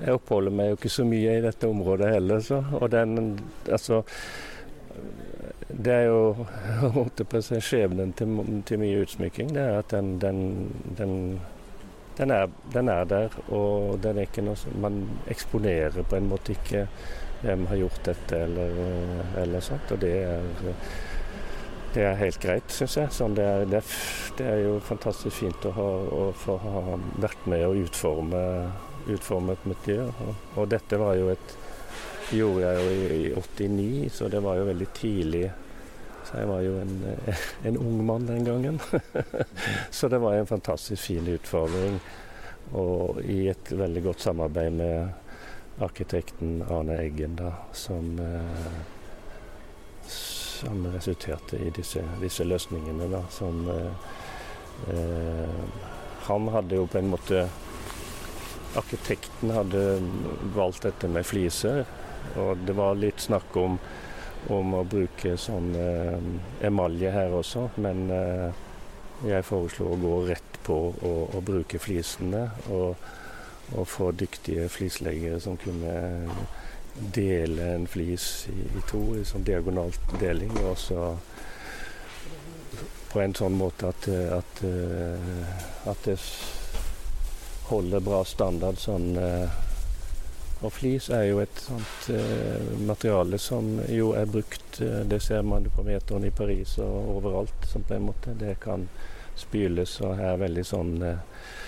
jeg 0.00 0.18
oppholder 0.18 0.54
meg 0.54 0.72
jo 0.72 0.78
ikke 0.78 0.94
så 0.96 1.07
mye 1.09 1.38
i 1.38 1.44
dette 1.44 1.70
området 1.70 2.12
heller, 2.16 2.44
så. 2.44 2.62
Og 2.81 2.90
den 2.94 3.18
Altså 3.70 4.04
det 5.68 5.92
er 5.92 6.04
jo 6.09 6.46
skjebnen 7.61 8.12
til, 8.16 8.62
til 8.66 8.81
mye 8.81 9.04
utsmykking. 9.04 9.52
Det 9.54 9.62
er 9.62 9.78
at 9.78 9.90
den, 9.92 10.18
den, 10.20 10.40
den 10.98 11.14
den 12.18 12.31
er, 12.31 12.48
den 12.72 12.88
er, 12.88 13.04
der, 13.04 13.28
og 13.48 14.00
den 14.02 14.18
er 14.18 14.26
ikke 14.26 14.42
noe 14.42 14.59
som 14.59 14.74
Man 14.83 14.96
eksponerer 15.31 16.02
på 16.02 16.16
en 16.18 16.26
måte 16.26 16.57
ikke 16.57 16.88
hvem 17.44 17.68
har 17.70 17.78
gjort 17.78 18.00
dette, 18.09 18.40
eller, 18.48 18.81
eller 19.38 19.62
sånt. 19.62 19.92
Og 19.94 20.00
det 20.02 20.14
er, 20.24 20.48
det 21.94 22.05
er 22.05 22.18
helt 22.20 22.40
greit, 22.42 22.72
syns 22.74 22.96
jeg. 22.98 23.12
Sånn 23.14 23.37
det, 23.38 23.46
er, 23.46 23.64
det, 23.70 23.83
det, 24.38 24.48
er, 24.48 24.59
jo 24.66 24.74
fantastisk 24.85 25.37
fint 25.40 25.68
å, 25.68 25.72
ha, 25.77 25.88
å 26.18 26.27
få 26.37 26.59
ha 26.62 26.83
vært 27.22 27.46
med 27.51 27.64
og 27.68 27.81
utforme, 27.85 28.42
utforme 29.09 29.57
et 29.57 29.70
miljø. 29.72 30.03
Og, 30.27 30.35
og, 30.57 30.68
dette 30.74 31.01
var 31.01 31.16
jo 31.18 31.31
et 31.33 31.57
gjorde 32.35 32.66
jeg 32.66 32.85
jo 32.85 32.92
i, 32.92 33.22
i 33.22 33.33
89, 33.33 34.12
så 34.12 34.29
det 34.29 34.44
var 34.44 34.61
jo 34.61 34.68
veldig 34.68 34.90
tidlig 34.96 35.46
så 36.29 36.42
jeg 36.42 36.48
var 36.51 36.61
jo 36.61 36.74
en, 36.77 36.96
en 37.68 37.79
ung 37.81 38.01
mann 38.05 38.27
den 38.29 38.44
gangen. 38.44 38.81
så 39.90 40.09
det 40.12 40.18
var 40.20 40.37
en 40.37 40.46
fantastisk 40.46 41.03
fin 41.07 41.29
utfordring. 41.33 41.96
Og 42.77 43.22
i 43.24 43.46
et 43.48 43.72
veldig 43.72 44.03
godt 44.11 44.27
samarbeid 44.27 44.77
med 44.77 45.81
arkitekten 45.81 46.61
Arne 46.68 46.98
Eggen, 47.01 47.38
da, 47.38 47.55
som, 47.72 48.18
eh, 48.20 48.97
som 50.58 50.86
resulterte 50.92 51.60
i 51.62 51.70
disse, 51.74 52.02
disse 52.22 52.46
løsningene. 52.46 53.08
Da, 53.12 53.22
som 53.32 53.62
eh, 53.72 54.10
eh, 54.94 55.86
Han 56.28 56.50
hadde 56.52 56.76
jo 56.76 56.86
på 56.86 56.98
en 57.00 57.14
måte 57.14 57.46
Arkitekten 58.76 59.50
hadde 59.54 59.80
valgt 60.54 60.84
dette 60.84 61.08
med 61.08 61.24
fliser, 61.26 61.86
og 62.36 62.60
det 62.68 62.74
var 62.76 62.98
litt 63.00 63.22
snakk 63.24 63.56
om 63.56 63.78
om 64.46 64.74
å 64.78 64.84
bruke 64.86 65.34
sånn 65.40 65.72
eh, 65.76 66.18
emalje 66.68 67.10
her 67.12 67.34
også, 67.34 67.64
men 67.82 68.04
eh, 68.14 68.60
jeg 69.28 69.46
foreslo 69.46 69.92
å 69.92 69.98
gå 69.98 70.14
rett 70.28 70.58
på 70.62 70.76
å 71.02 71.40
bruke 71.42 71.80
flisene. 71.82 72.44
Og, 72.70 72.94
og, 73.74 73.84
få 73.90 74.12
dyktige 74.14 74.68
flisleggere 74.70 75.40
som 75.42 75.56
kunne 75.60 75.94
dele 77.14 77.72
en 77.74 77.87
flis 77.87 78.48
i, 78.52 78.61
i 78.78 78.82
to, 78.90 79.02
i 79.18 79.24
sånn 79.26 79.46
diagonalt 79.46 80.14
deling. 80.20 80.52
Og 80.64 80.78
så 80.78 81.08
på 83.12 83.22
en 83.22 83.34
sånn 83.34 83.56
måte 83.56 83.88
at, 83.88 84.08
at, 84.37 84.62
eh, 84.68 85.88
at 85.88 86.04
det 86.04 86.18
holder 87.68 88.04
bra 88.04 88.20
standard 88.24 88.80
sånn 88.80 89.16
eh, 89.20 89.64
og 90.58 90.72
flis 90.74 91.06
er 91.14 91.28
jo 91.28 91.38
et 91.38 91.61
sånt 91.62 92.08
eh, 92.11 92.70
materiale 92.82 93.38
som 93.38 93.76
jo 93.87 94.11
er 94.18 94.26
brukt. 94.26 94.80
Eh, 94.82 95.04
det 95.06 95.20
ser 95.22 95.44
man 95.46 95.68
på 95.70 95.84
metroen 95.87 96.26
i 96.26 96.34
Paris 96.34 96.78
og 96.82 97.12
overalt. 97.18 97.66
som 97.66 97.82
på 97.82 97.94
en 97.94 98.08
måte 98.11 98.34
Det 98.34 98.56
kan 98.61 98.88
spyles 99.37 100.00
og 100.00 100.18
er 100.18 100.37
veldig 100.37 100.64
sånn 100.66 101.02
eh, 101.02 101.11
eh 101.12 101.67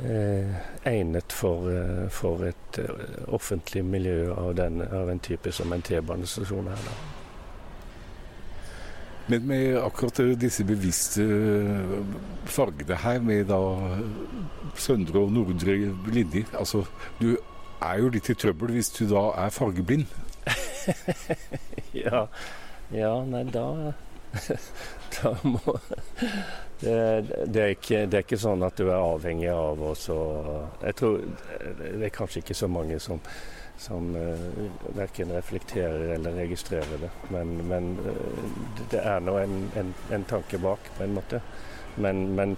egnet 0.00 1.32
for, 1.32 1.68
eh, 1.70 2.08
for 2.10 2.44
et 2.48 2.78
uh, 2.78 3.34
offentlig 3.34 3.84
miljø 3.84 4.32
av, 4.32 4.54
den, 4.56 4.80
av, 4.82 5.10
en 5.10 5.20
type 5.20 5.52
som 5.52 5.72
en 5.72 5.82
T-banestasjon 5.82 6.70
er. 6.72 6.86
da. 6.86 6.94
Men 9.26 9.46
med 9.46 9.76
akkurat 9.78 10.18
disse 10.40 10.64
bevisste 10.66 11.26
fargene 12.50 12.96
her, 13.04 13.20
med 13.22 13.44
da 13.52 13.60
søndre 14.74 15.22
og 15.22 15.32
nordre 15.32 15.76
linjer 16.10 16.48
altså, 16.58 16.82
Du 17.20 17.36
er 17.82 18.00
jo 18.00 18.10
litt 18.10 18.30
i 18.30 18.34
trøbbel 18.34 18.74
hvis 18.74 18.90
du 18.96 19.04
da 19.10 19.28
er 19.44 19.54
fargeblind. 19.54 20.10
ja. 22.04 22.26
ja, 22.90 23.12
nei, 23.28 23.44
Da 23.54 23.92
må 25.42 25.78
det, 26.80 27.22
det, 27.46 27.62
er 27.62 27.74
ikke, 27.76 28.06
det, 28.06 28.16
er 28.16 28.24
ikke, 28.24 28.38
sånn 28.42 28.64
at 28.66 28.78
du 28.78 28.88
er 28.88 28.98
avhengig 28.98 29.50
av 29.52 29.82
å 29.86 29.92
Jeg 30.82 30.94
tror 30.98 31.20
det 31.78 32.06
er 32.08 32.14
kanskje 32.14 32.42
ikke 32.42 32.56
så 32.58 32.68
mange 32.70 32.98
som, 33.02 33.20
som 33.78 34.08
uh, 34.16 34.48
verken 34.96 35.30
reflekterer 35.30 36.16
eller 36.16 36.34
registrerer 36.42 37.04
det. 37.04 37.12
Men, 37.30 37.54
men 37.70 37.92
uh, 38.02 38.82
det 38.90 38.98
er 38.98 39.22
nå 39.22 39.36
en, 39.38 39.56
en, 39.78 39.94
en, 40.10 40.26
tanke 40.26 40.58
bak, 40.58 40.90
på 40.96 41.06
en 41.06 41.14
måte. 41.20 41.42
Men, 41.94 42.24
men 42.34 42.56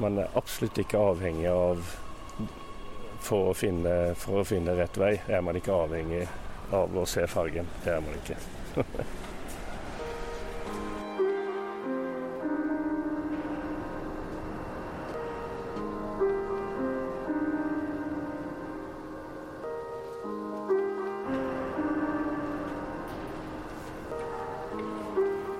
man 0.00 0.22
er 0.22 0.40
absolutt 0.40 0.80
ikke 0.80 1.02
avhengig 1.12 1.50
av 1.52 1.84
for 3.26 3.50
å, 3.50 3.54
finne, 3.58 4.14
for 4.16 4.40
å 4.40 4.46
finne 4.46 4.76
rett 4.78 4.96
vei 5.00 5.16
er 5.26 5.44
man 5.44 5.58
ikke 5.58 5.74
avhengig 5.74 6.24
av 6.76 6.96
å 6.96 7.06
se 7.10 7.26
fargen. 7.28 7.68
Det 7.84 7.92
er 7.92 8.04
man 8.04 8.20
ikke. 8.22 8.40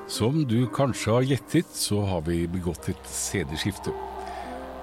Som 0.06 0.44
du 0.46 0.68
kanskje 0.70 1.10
har 1.10 1.24
gjettet, 1.26 1.70
så 1.74 2.04
har 2.06 2.20
vi 2.28 2.44
begått 2.46 2.86
et 2.92 3.08
CD-skifte. 3.10 3.90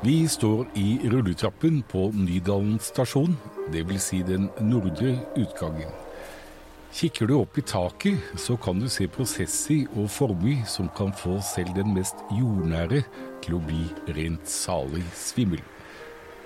Vi 0.03 0.17
står 0.27 0.65
i 0.75 0.97
rulletrappen 1.07 1.77
på 1.87 2.09
Nydalen 2.11 2.75
stasjon, 2.83 3.37
dvs. 3.71 4.03
Si 4.03 4.19
den 4.27 4.49
nordre 4.59 5.13
utgangen. 5.39 5.95
Kikker 6.93 7.31
du 7.31 7.37
opp 7.37 7.55
i 7.57 7.63
taket, 7.63 8.19
så 8.35 8.57
kan 8.59 8.83
du 8.83 8.89
se 8.91 9.07
prosesser 9.07 9.87
og 9.95 10.11
former 10.11 10.67
som 10.67 10.91
kan 10.91 11.15
få 11.15 11.39
selv 11.53 11.71
den 11.79 11.95
mest 11.95 12.19
jordnære 12.35 13.05
til 13.45 13.55
å 13.55 13.63
bli 13.63 13.87
rent 14.19 14.51
salig 14.51 15.07
svimmel. 15.15 15.63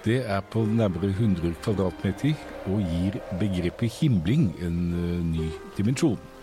Det 0.05 0.21
er 0.21 0.45
på 0.53 0.61
nærmere 0.69 1.09
100 1.17 1.57
kvadratmeter 1.65 2.37
og 2.69 2.85
gir 2.85 3.17
begrepet 3.41 3.97
himling 3.97 4.51
en 4.61 4.81
eh, 4.93 5.29
ny 5.33 5.49
dimensjon. 5.75 6.36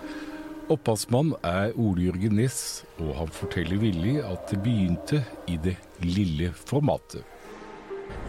Opphavsmann 0.72 1.34
er 1.44 1.74
Ole 1.76 2.06
Jørgen 2.06 2.38
Næss, 2.38 2.84
og 2.96 3.10
han 3.18 3.32
forteller 3.36 3.76
villig 3.82 4.14
at 4.24 4.48
det 4.48 4.62
begynte 4.64 5.18
i 5.50 5.58
det 5.60 5.74
lille 6.00 6.54
formatet. 6.56 7.20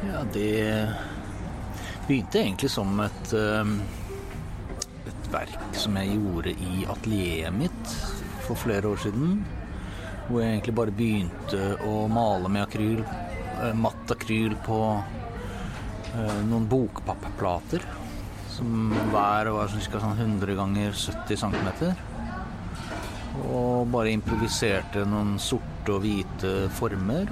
Ja, 0.03 0.23
det 0.33 0.49
begynte 2.09 2.41
egentlig 2.41 2.71
som 2.73 2.99
et, 3.05 3.31
um, 3.39 3.77
et 5.07 5.29
verk 5.31 5.79
som 5.79 5.95
jeg 6.01 6.17
gjorde 6.17 6.51
i 6.59 6.83
atelieret 6.91 7.55
mitt 7.55 7.93
for 8.43 8.59
flere 8.59 8.91
år 8.91 8.99
siden. 9.05 9.37
Hvor 10.27 10.43
jeg 10.43 10.57
egentlig 10.57 10.75
bare 10.75 10.95
begynte 10.97 11.69
å 11.87 12.01
male 12.11 12.51
med 12.51 12.65
akryl, 12.65 12.99
eh, 13.61 13.71
matt 13.77 14.11
akryl 14.11 14.57
på 14.65 14.79
eh, 14.97 16.41
noen 16.49 16.67
bokpappplater. 16.67 17.85
Som 18.57 18.91
hver 19.13 19.53
var 19.55 19.71
ca. 19.71 20.01
Sånn 20.03 20.19
100 20.19 20.59
ganger 20.59 20.91
70 20.91 21.39
cm. 21.45 21.71
Og 23.43 23.87
bare 23.91 24.13
improviserte 24.15 25.05
noen 25.07 25.35
sorte 25.41 25.95
og 25.95 26.03
hvite 26.05 26.53
former. 26.77 27.31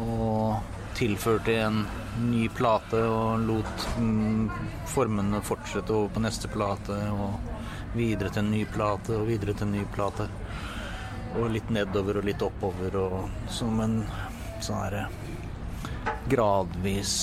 Og 0.00 0.78
tilførte 0.98 1.56
en 1.62 1.84
ny 2.30 2.48
plate 2.52 3.00
og 3.06 3.44
lot 3.46 3.86
mm, 3.98 4.50
formene 4.90 5.40
fortsette 5.46 5.94
over 5.94 6.10
på 6.14 6.24
neste 6.24 6.50
plate. 6.52 6.98
Og 7.14 7.96
videre 7.96 8.30
til 8.30 8.44
en 8.44 8.52
ny 8.54 8.64
plate 8.70 9.16
og 9.18 9.28
videre 9.30 9.54
til 9.54 9.68
en 9.68 9.78
ny 9.78 9.84
plate. 9.94 10.28
Og 11.38 11.50
litt 11.54 11.70
nedover 11.70 12.20
og 12.20 12.26
litt 12.26 12.42
oppover 12.42 12.96
og 12.98 13.50
som 13.52 13.78
en 13.84 14.00
sånn 14.60 14.82
herre 14.82 15.06
gradvis 16.30 17.14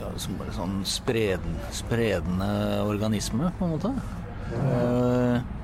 ja, 0.00 0.08
Som 0.18 0.38
bare 0.40 0.54
sånn 0.54 0.80
spredende, 0.88 1.68
spredende 1.74 2.48
organisme, 2.82 3.52
på 3.58 3.68
en 3.68 3.74
måte. 3.76 3.92
Eh, 4.56 5.55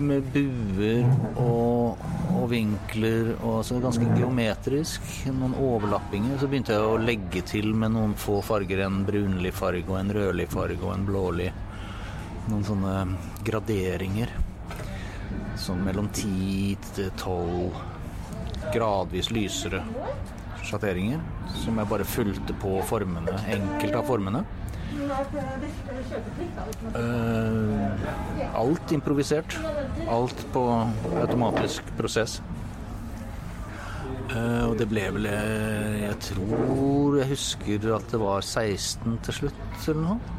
med 0.00 0.24
buer 0.32 1.04
og, 1.40 1.98
og 2.32 2.46
vinkler 2.50 3.32
og 3.34 3.58
altså 3.58 3.80
ganske 3.82 4.06
geometrisk. 4.16 5.04
Noen 5.34 5.56
overlappinger. 5.58 6.38
Så 6.40 6.48
begynte 6.50 6.76
jeg 6.76 6.86
å 6.86 7.00
legge 7.00 7.42
til 7.48 7.72
med 7.76 7.94
noen 7.96 8.14
få 8.18 8.40
farger. 8.44 8.84
En 8.86 9.02
brunlig 9.08 9.52
farge 9.56 9.88
og 9.88 9.98
en 10.00 10.14
rødlig 10.16 10.48
farge 10.52 10.80
og 10.80 10.94
en 10.94 11.06
blålig. 11.08 11.50
Noen 12.48 12.64
sånne 12.66 12.94
graderinger. 13.46 14.32
Sånn 15.60 15.84
mellom 15.84 16.08
10 16.14 16.88
til 16.96 17.12
12 17.20 18.72
gradvis 18.72 19.30
lysere 19.34 19.84
sjatteringer. 20.64 21.20
Som 21.62 21.78
jeg 21.78 21.90
bare 21.90 22.08
fulgte 22.08 22.56
på 22.62 22.78
formene, 22.88 23.36
enkelte 23.52 24.00
av 24.00 24.08
formene. 24.08 24.44
Uh, 26.94 27.90
alt 28.54 28.92
improvisert. 28.92 29.56
Alt 30.10 30.40
på 30.52 30.62
automatisk 31.20 31.86
prosess. 31.98 32.40
Uh, 34.32 34.70
og 34.70 34.78
det 34.80 34.86
ble 34.88 35.02
vel 35.12 35.26
Jeg 35.28 36.14
tror 36.24 37.18
jeg 37.18 37.28
husker 37.34 37.88
at 37.98 38.06
det 38.08 38.20
var 38.22 38.40
16 38.40 39.18
til 39.26 39.36
slutt 39.42 39.88
eller 39.92 40.02
noe. 40.06 40.38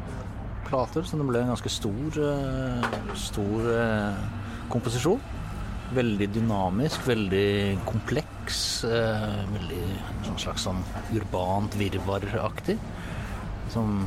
Plater. 0.66 1.06
Så 1.06 1.20
det 1.20 1.28
ble 1.28 1.44
en 1.44 1.52
ganske 1.54 1.72
stor, 1.72 2.18
uh, 2.18 3.14
stor 3.18 3.70
komposisjon. 4.72 5.22
Veldig 5.94 6.28
dynamisk, 6.34 7.04
veldig 7.06 7.78
kompleks. 7.86 8.84
veldig 8.84 9.82
sånn 10.26 10.40
slags 10.42 10.64
sånn 10.66 10.80
urbant 11.14 11.76
virvaraktig. 11.78 12.76
Som 13.72 14.00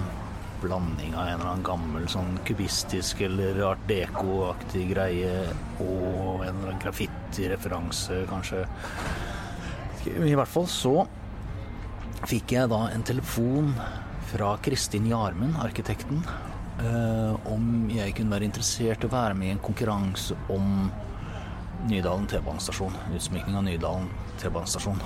blanding 0.62 1.16
av 1.16 1.28
en 1.28 1.40
eller 1.40 1.50
annen 1.52 1.66
gammel 1.66 2.08
sånn 2.12 2.38
kubistisk 2.48 3.22
eller 3.28 3.60
art 3.68 3.84
deco-aktig 3.90 4.88
greie 4.92 5.34
og 5.84 6.44
en 6.46 6.50
eller 6.50 6.74
annen 6.74 6.82
graffiti-referanse, 6.84 8.24
kanskje. 8.32 8.66
I 10.08 10.36
hvert 10.38 10.52
fall 10.52 10.68
så 10.72 10.96
fikk 12.28 12.56
jeg 12.56 12.72
da 12.72 12.84
en 12.92 13.06
telefon 13.06 13.74
fra 14.28 14.56
Kristin 14.64 15.08
Jarmen, 15.08 15.56
arkitekten, 15.64 16.24
eh, 16.82 17.52
om 17.52 17.90
jeg 17.94 18.16
kunne 18.18 18.36
være 18.36 18.48
interessert 18.50 19.04
i 19.04 19.10
å 19.10 19.14
være 19.14 19.38
med 19.38 19.52
i 19.52 19.56
en 19.56 19.64
konkurranse 19.64 20.36
om 20.54 20.90
Nydalen 21.88 22.26
T-banestasjon. 22.28 22.96
Utsmykning 23.16 23.56
av 23.56 23.68
Nydalen 23.68 24.10
T-banestasjon. 24.42 25.00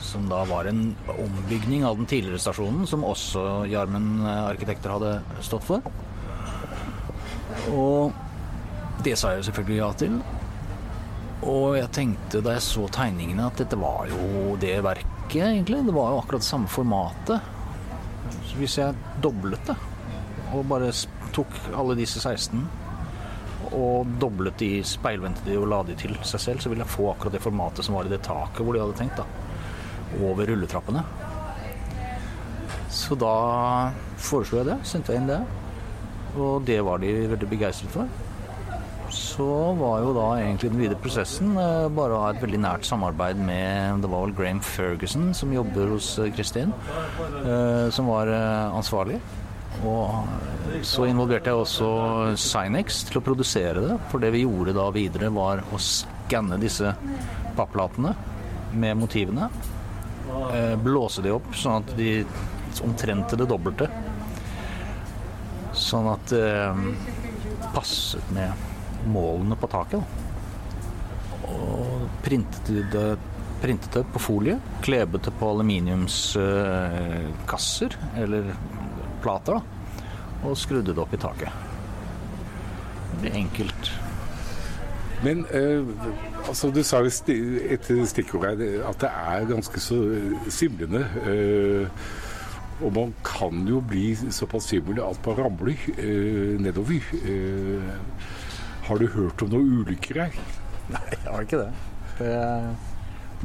Som 0.00 0.28
da 0.30 0.42
var 0.48 0.64
en 0.70 0.94
ombygning 1.12 1.84
av 1.84 1.98
den 2.00 2.08
tidligere 2.08 2.40
stasjonen, 2.40 2.86
som 2.88 3.04
også 3.04 3.66
Jarmen 3.70 4.24
arkitekter 4.24 4.94
hadde 4.96 5.42
stått 5.44 5.66
for. 5.68 5.84
Og 7.70 9.04
det 9.04 9.16
sa 9.18 9.34
jeg 9.34 9.46
selvfølgelig 9.48 9.80
ja 9.80 9.90
til. 10.00 10.18
Og 11.40 11.76
jeg 11.78 11.92
tenkte 11.96 12.42
da 12.44 12.56
jeg 12.56 12.66
så 12.66 12.84
tegningene 12.92 13.46
at 13.48 13.60
dette 13.60 13.78
var 13.80 14.10
jo 14.10 14.56
det 14.60 14.74
verket, 14.84 15.40
egentlig. 15.46 15.84
Det 15.86 15.96
var 15.96 16.12
jo 16.12 16.20
akkurat 16.20 16.44
det 16.44 16.50
samme 16.50 16.68
formatet. 16.68 17.40
Så 18.50 18.58
hvis 18.60 18.76
jeg 18.80 19.22
doblet 19.24 19.64
det, 19.70 19.76
og 20.50 20.66
bare 20.68 20.90
tok 21.34 21.52
alle 21.78 21.94
disse 21.98 22.20
16 22.20 22.64
og 23.76 24.08
doblet 24.18 24.56
de, 24.58 24.70
speilvendte 24.86 25.44
de 25.46 25.54
og 25.60 25.68
la 25.70 25.82
de 25.86 25.94
til 25.98 26.16
seg 26.26 26.42
selv, 26.42 26.62
så 26.62 26.72
ville 26.72 26.82
jeg 26.82 26.90
få 26.90 27.12
akkurat 27.12 27.36
det 27.36 27.44
formatet 27.44 27.86
som 27.86 27.94
var 27.94 28.08
i 28.08 28.12
det 28.12 28.22
taket 28.26 28.64
hvor 28.64 28.74
de 28.74 28.82
hadde 28.82 28.98
tenkt. 28.98 29.20
da 29.20 29.39
over 30.18 30.50
rulletrappene. 30.50 31.04
Så 32.90 33.14
da 33.18 33.34
foreslo 34.18 34.60
jeg 34.60 34.72
det, 34.72 34.80
sendte 34.88 35.14
jeg 35.14 35.22
inn 35.22 35.30
det. 35.30 35.40
Og 36.38 36.66
det 36.66 36.80
var 36.86 37.00
de 37.02 37.12
veldig 37.30 37.48
begeistret 37.50 37.94
for. 37.94 38.10
Så 39.10 39.46
var 39.74 40.04
jo 40.04 40.12
da 40.14 40.26
egentlig 40.38 40.70
den 40.70 40.82
videre 40.84 41.00
prosessen 41.02 41.56
eh, 41.58 41.88
bare 41.94 42.14
å 42.14 42.22
ha 42.22 42.28
et 42.30 42.42
veldig 42.42 42.60
nært 42.62 42.86
samarbeid 42.86 43.40
med 43.42 44.04
Det 44.04 44.10
var 44.10 44.22
vel 44.22 44.34
Graham 44.38 44.60
Ferguson 44.62 45.32
som 45.34 45.54
jobber 45.54 45.90
hos 45.96 46.12
eh, 46.22 46.30
Kristin, 46.34 46.70
eh, 47.42 47.88
som 47.90 48.10
var 48.10 48.30
ansvarlig. 48.30 49.18
Og 49.86 50.84
så 50.86 51.08
involverte 51.08 51.50
jeg 51.50 51.58
også 51.58 51.90
Sinex 52.38 53.02
til 53.08 53.18
å 53.18 53.24
produsere 53.24 53.82
det. 53.82 53.98
For 54.12 54.22
det 54.22 54.30
vi 54.34 54.44
gjorde 54.44 54.76
da 54.76 54.86
videre, 54.94 55.32
var 55.34 55.64
å 55.72 55.80
skanne 55.82 56.60
disse 56.62 56.94
papplatene 57.58 58.14
med 58.78 58.98
motivene 59.00 59.48
blåse 60.82 61.22
de 61.24 61.30
opp 61.34 61.48
sånn 61.56 61.82
at 61.82 61.96
de 61.98 62.10
omtrent 62.84 63.28
til 63.30 63.38
det 63.40 63.48
dobbelte. 63.50 63.86
Sånn 65.76 66.06
at 66.10 66.30
det 66.32 66.66
eh, 66.66 66.76
passet 67.74 68.30
med 68.34 68.50
målene 69.10 69.56
på 69.58 69.66
taket. 69.70 70.02
Og 71.50 72.08
printet 72.24 72.66
det, 72.92 73.16
printet 73.62 73.92
det 73.96 74.04
på 74.12 74.18
folie, 74.22 74.56
klebet 74.84 75.22
det 75.26 75.32
på 75.38 75.50
aluminiumskasser 75.54 77.90
eller 78.22 78.42
plater, 79.24 79.52
da, 79.58 79.62
og 80.46 80.52
skrudde 80.58 80.92
det 80.94 81.02
opp 81.02 81.14
i 81.14 81.20
taket. 81.20 81.52
Det 83.10 83.16
blir 83.24 83.34
enkelt. 83.42 83.82
Men 85.24 85.36
eh, 85.52 85.82
Altså, 86.50 86.70
Du 86.74 86.82
sa 86.82 86.98
et 87.06 87.90
stikkord 88.10 88.48
her 88.48 88.82
at 88.88 89.00
det 89.02 89.10
er 89.10 89.46
ganske 89.46 89.80
så 89.80 89.98
simlende. 90.50 91.04
Eh, 91.30 91.86
og 92.80 92.94
man 92.96 93.12
kan 93.24 93.66
jo 93.68 93.82
bli 93.84 94.14
såpass 94.32 94.70
svimmel 94.70 94.98
at 95.04 95.20
man 95.26 95.38
ramler 95.38 95.76
eh, 95.94 96.56
nedover. 96.58 97.02
Eh, 97.22 97.90
har 98.88 98.98
du 98.98 99.06
hørt 99.06 99.42
om 99.44 99.52
noen 99.52 99.82
ulykker 99.82 100.24
her? 100.24 100.38
Nei, 100.90 101.02
jeg 101.12 101.28
har 101.28 101.46
ikke 101.46 101.60
det. 101.60 101.72
det. 102.18 102.38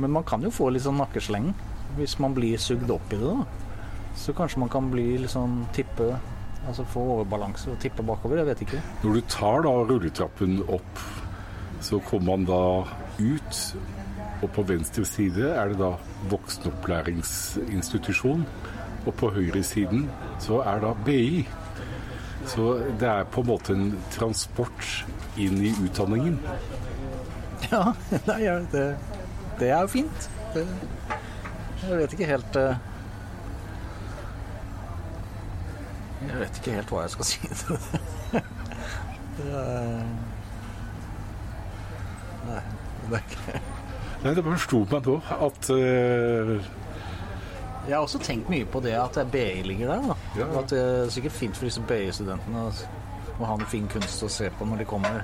Men 0.02 0.16
man 0.18 0.26
kan 0.26 0.42
jo 0.42 0.50
få 0.50 0.72
litt 0.74 0.86
sånn 0.88 0.98
nakkesleng 0.98 1.52
hvis 2.00 2.18
man 2.20 2.34
blir 2.36 2.58
sugd 2.60 2.90
opp 2.92 3.14
i 3.14 3.20
det. 3.22 3.36
da. 3.36 3.46
Så 4.18 4.34
kanskje 4.34 4.64
man 4.64 4.72
kan 4.72 4.90
bli 4.92 5.12
litt 5.22 5.36
sånn 5.36 5.62
tippe 5.76 6.16
Altså 6.66 6.82
få 6.90 7.02
overbalanse 7.14 7.70
og 7.70 7.76
tippe 7.78 8.02
bakover. 8.02 8.40
Jeg 8.40 8.48
vet 8.48 8.62
ikke. 8.66 8.80
Når 9.04 9.20
du 9.20 9.26
tar 9.30 9.60
da 9.68 9.74
rulletrappen 9.86 10.56
opp 10.66 11.02
så 11.86 12.00
kommer 12.00 12.32
man 12.34 12.46
da 12.50 12.84
ut, 13.20 13.76
og 14.42 14.50
på 14.56 14.62
venstre 14.66 15.06
side 15.06 15.50
er 15.54 15.68
det 15.70 15.78
da 15.80 15.92
voksenopplæringsinstitusjon. 16.32 18.46
Og 19.06 19.14
på 19.14 19.30
høyresiden 19.36 20.10
så 20.42 20.60
er 20.66 20.80
da 20.82 20.94
BI. 21.06 21.48
Så 22.50 22.82
det 23.00 23.10
er 23.10 23.24
på 23.30 23.42
en 23.42 23.48
måte 23.52 23.74
en 23.74 24.00
transport 24.14 25.06
inn 25.38 25.58
i 25.62 25.74
utdanningen. 25.86 26.40
Ja, 27.70 27.94
nei, 28.30 28.42
det, 28.74 28.98
det 29.62 29.70
er 29.70 29.82
jo 29.86 29.90
fint. 29.94 30.30
Det, 30.56 30.66
jeg 31.86 31.98
vet 32.00 32.14
ikke 32.16 32.30
helt 32.30 32.56
uh, 32.56 32.76
Jeg 36.26 36.40
vet 36.40 36.58
ikke 36.62 36.76
helt 36.80 36.90
hva 36.94 37.02
jeg 37.06 37.12
skal 37.14 37.26
si 37.30 37.40
til 37.60 37.70
det. 37.76 37.82
det 39.38 39.48
er... 39.54 40.35
Det 43.12 43.22
ikke 43.22 43.62
Nei, 44.26 44.34
det 44.34 44.42
bare 44.42 44.58
slo 44.58 44.80
meg 44.90 45.06
nå 45.06 45.16
at 45.46 45.68
uh... 45.70 46.56
Jeg 47.86 47.94
har 47.94 48.02
også 48.02 48.18
tenkt 48.26 48.48
mye 48.50 48.66
på 48.66 48.80
det 48.82 48.96
at 48.98 49.20
BI 49.30 49.62
ligger 49.68 49.92
der. 49.92 50.08
da. 50.10 50.16
Ja. 50.40 50.48
At 50.58 50.72
det 50.74 50.80
er 50.82 51.12
sikkert 51.14 51.36
fint 51.38 51.60
for 51.60 51.68
disse 51.68 51.84
BI-studentene 51.86 52.64
å 52.66 53.46
ha 53.46 53.58
noe 53.60 53.70
fin 53.70 53.86
kunst 53.92 54.24
å 54.26 54.30
se 54.32 54.50
på 54.50 54.66
når 54.66 54.82
de 54.82 54.88
kommer 54.90 55.22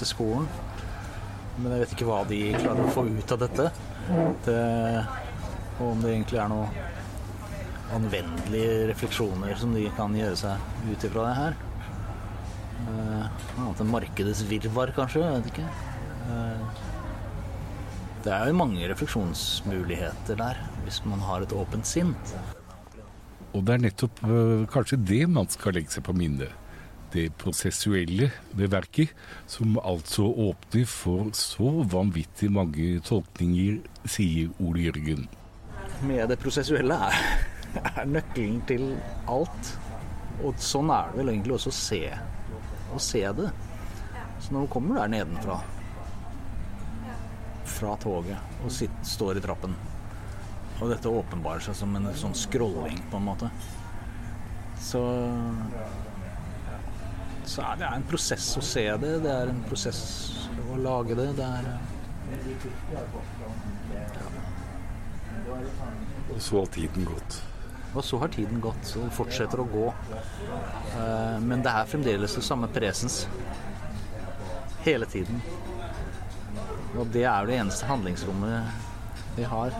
til 0.00 0.10
skolen. 0.10 0.48
Men 1.60 1.76
jeg 1.76 1.84
vet 1.84 1.94
ikke 1.94 2.08
hva 2.08 2.22
de 2.26 2.40
klarer 2.56 2.82
å 2.82 2.94
få 2.96 3.06
ut 3.06 3.34
av 3.36 3.44
dette. 3.44 3.68
Det, 4.48 4.58
og 5.78 5.86
om 5.92 6.02
det 6.02 6.14
egentlig 6.16 6.40
er 6.42 6.50
noe 6.50 6.88
anvendelige 7.92 8.86
refleksjoner 8.90 9.54
som 9.60 9.74
de 9.76 9.84
kan 9.96 10.14
gjøre 10.16 10.38
seg 10.40 10.88
ut 10.88 11.06
ifra 11.06 11.28
det 11.28 11.34
her. 11.38 11.58
Uh, 12.82 13.26
annet 13.60 13.82
enn 13.84 13.92
markedets 13.92 14.42
virvar, 14.48 14.90
kanskje. 14.96 15.22
Jeg 15.22 15.42
vet 15.42 15.52
ikke. 15.52 15.68
Uh, 16.26 16.88
det 18.22 18.30
er 18.30 18.50
jo 18.50 18.54
mange 18.54 18.86
refleksjonsmuligheter 18.86 20.36
der, 20.38 20.58
hvis 20.84 21.00
man 21.08 21.22
har 21.26 21.42
et 21.42 21.54
åpent 21.56 21.86
sinn. 21.88 22.12
Og 23.52 23.64
det 23.66 23.74
er 23.74 23.82
nettopp 23.82 24.20
uh, 24.24 24.62
kanskje 24.70 25.00
det 25.02 25.24
man 25.28 25.50
skal 25.50 25.74
legge 25.76 25.90
seg 25.92 26.06
på 26.06 26.14
minnet. 26.16 26.52
Det 27.12 27.26
prosessuelle 27.36 28.30
ved 28.56 28.70
verket, 28.72 29.10
som 29.50 29.74
altså 29.82 30.24
åpner 30.46 30.86
for 30.88 31.32
så 31.36 31.72
vanvittig 31.92 32.48
mange 32.54 33.02
tolkninger, 33.04 33.82
sier 34.08 34.54
Ole 34.62 34.86
Jørgen. 34.86 35.26
Med 36.06 36.30
det 36.30 36.38
prosessuelle 36.40 36.96
er, 37.10 37.20
er 37.82 38.08
nøkkelen 38.08 38.62
til 38.70 38.88
alt. 39.28 39.74
Og 40.46 40.56
sånn 40.62 40.94
er 40.94 41.10
det 41.10 41.20
vel 41.20 41.34
egentlig 41.34 41.58
også 41.58 41.74
å 41.74 41.80
se, 41.82 42.02
å 42.94 43.02
se 43.02 43.26
det. 43.42 43.52
Så 44.40 44.54
når 44.54 44.64
du 44.64 44.72
kommer 44.72 45.02
der 45.02 45.12
nedenfra, 45.18 45.60
fra 47.82 47.98
toget, 47.98 48.54
og 48.62 48.70
sitt, 48.70 49.02
står 49.02 49.42
i 49.42 49.44
trappen 49.44 49.74
og 50.82 50.90
dette 50.90 51.10
åpenbarer 51.10 51.62
seg 51.62 51.76
som 51.78 51.94
en 51.94 52.08
sånn 52.18 52.34
scrolling, 52.34 52.98
på 53.10 53.20
en 53.20 53.28
måte. 53.28 53.50
Så 54.82 55.02
Så 57.44 57.62
er 57.66 57.78
det 57.78 57.86
en 57.90 58.04
prosess 58.06 58.46
å 58.56 58.62
se 58.62 58.84
det. 59.02 59.12
Det 59.22 59.30
er 59.30 59.50
en 59.50 59.62
prosess 59.66 60.00
å 60.72 60.76
lage 60.78 61.14
det. 61.18 61.28
Det 61.36 61.46
er 61.46 61.78
Og 66.32 66.40
så 66.40 66.60
har 66.62 66.70
tiden 66.74 67.04
gått. 67.04 67.40
Og 67.94 68.04
så 68.04 68.18
har 68.18 68.28
tiden 68.28 68.60
gått, 68.60 68.84
Så 68.86 69.02
det 69.04 69.12
fortsetter 69.12 69.60
å 69.60 69.68
gå. 69.68 69.88
Eh, 70.96 71.40
Men 71.40 71.62
det 71.62 71.70
er 71.70 71.84
fremdeles 71.86 72.34
det 72.34 72.42
samme 72.42 72.68
presens. 72.68 73.26
Hele 74.82 75.06
tiden. 75.06 75.42
Og 76.98 77.08
det 77.12 77.24
er 77.24 77.48
det 77.48 77.56
eneste 77.56 77.88
handlingsrommet 77.88 79.36
vi 79.36 79.44
har. 79.48 79.76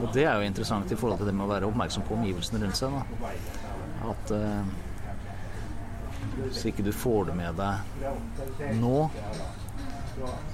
Og 0.00 0.08
det 0.14 0.24
er 0.24 0.38
jo 0.38 0.46
interessant 0.48 0.92
i 0.92 0.96
forhold 0.96 1.20
til 1.20 1.28
det 1.28 1.34
med 1.36 1.46
å 1.46 1.52
være 1.52 1.68
oppmerksom 1.68 2.04
på 2.08 2.16
omgivelsene 2.16 2.62
rundt 2.64 2.78
seg. 2.78 2.94
Da. 2.94 3.32
At 4.12 4.32
eh, 4.36 4.62
hvis 6.38 6.64
ikke 6.70 6.86
du 6.86 6.92
får 6.94 7.30
det 7.30 7.36
med 7.38 7.58
deg 7.58 7.74
nå, 8.80 8.98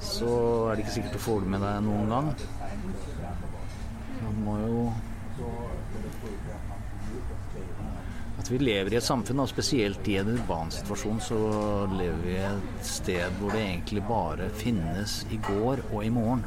så 0.05 0.31
er 0.69 0.75
det 0.75 0.85
ikke 0.85 0.97
sikkert 0.99 1.19
du 1.19 1.23
får 1.25 1.45
det 1.45 1.53
med 1.55 1.65
deg 1.65 1.83
noen 1.87 2.15
gang. 2.15 2.33
Man 4.25 4.41
må 4.47 4.57
jo 4.65 4.79
At 8.45 8.51
vi 8.53 8.59
lever 8.61 8.93
i 8.93 8.97
et 8.99 9.05
samfunn, 9.07 9.39
og 9.41 9.49
spesielt 9.49 10.05
i 10.13 10.19
en 10.21 10.35
urban 10.35 10.69
situasjon, 10.69 11.21
så 11.25 11.37
lever 11.89 12.19
vi 12.21 12.35
i 12.35 12.43
et 12.45 12.83
sted 12.85 13.39
hvor 13.39 13.55
det 13.57 13.63
egentlig 13.63 14.03
bare 14.05 14.51
finnes 14.61 15.15
i 15.33 15.39
går 15.47 15.81
og 15.87 16.03
i 16.05 16.11
morgen. 16.13 16.43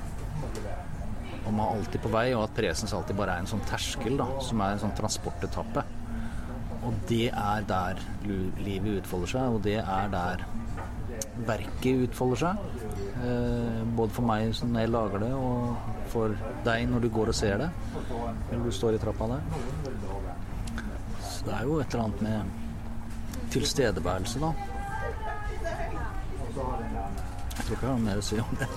Og 1.39 1.47
man 1.55 1.63
er 1.63 1.71
alltid 1.71 2.03
på 2.03 2.11
vei, 2.13 2.27
og 2.35 2.43
at 2.43 2.53
presens 2.59 2.93
alltid 2.93 3.17
bare 3.17 3.39
er 3.39 3.41
en 3.41 3.49
sånn 3.49 3.65
terskel, 3.65 4.13
da, 4.21 4.29
som 4.45 4.61
er 4.61 4.75
en 4.75 4.83
sånn 4.83 4.93
transportetappe. 4.99 5.87
Og 6.85 7.01
det 7.09 7.31
er 7.31 7.65
der 7.73 8.05
livet 8.29 9.01
utfolder 9.01 9.33
seg, 9.33 9.57
og 9.57 9.65
det 9.65 9.79
er 9.81 10.13
der 10.13 10.45
verket 11.49 12.05
utfolder 12.11 12.43
seg. 12.43 12.65
Eh, 13.25 13.81
både 13.97 14.13
for 14.13 14.29
meg 14.29 14.53
når 14.53 14.85
jeg 14.85 14.93
lager 14.93 15.25
det, 15.25 15.33
og 15.33 15.93
for 16.13 16.37
deg 16.69 16.85
når 16.93 17.07
du 17.07 17.13
går 17.17 17.33
og 17.33 17.41
ser 17.41 17.57
det. 17.65 17.73
Eller 18.51 18.67
du 18.69 18.75
står 18.83 18.99
i 18.99 19.01
trappa 19.01 19.33
der. 19.33 19.86
Det 21.47 21.53
er 21.55 21.63
jo 21.63 21.77
et 21.79 21.93
eller 21.93 22.03
annet 22.03 22.21
med 22.21 23.45
tilstedeværelse, 23.53 24.39
da. 24.43 24.49
Jeg 27.55 27.63
tror 27.63 27.75
ikke 27.75 27.85
jeg 27.85 27.93
har 27.93 28.01
mer 28.03 28.19
å 28.19 28.25
si 28.25 28.39
om 28.43 28.57
det. 28.59 28.67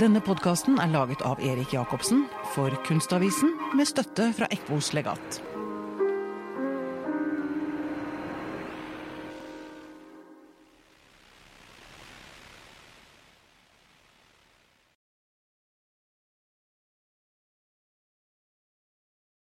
Denne 0.00 0.20
podkasten 0.24 0.76
er 0.80 0.92
laget 0.92 1.24
av 1.24 1.40
Erik 1.40 1.72
Jacobsen 1.72 2.26
for 2.52 2.76
Kunstavisen 2.84 3.56
med 3.76 3.88
støtte 3.88 4.28
fra 4.36 4.48
Ekvos 4.52 4.92
legat. 4.96 5.40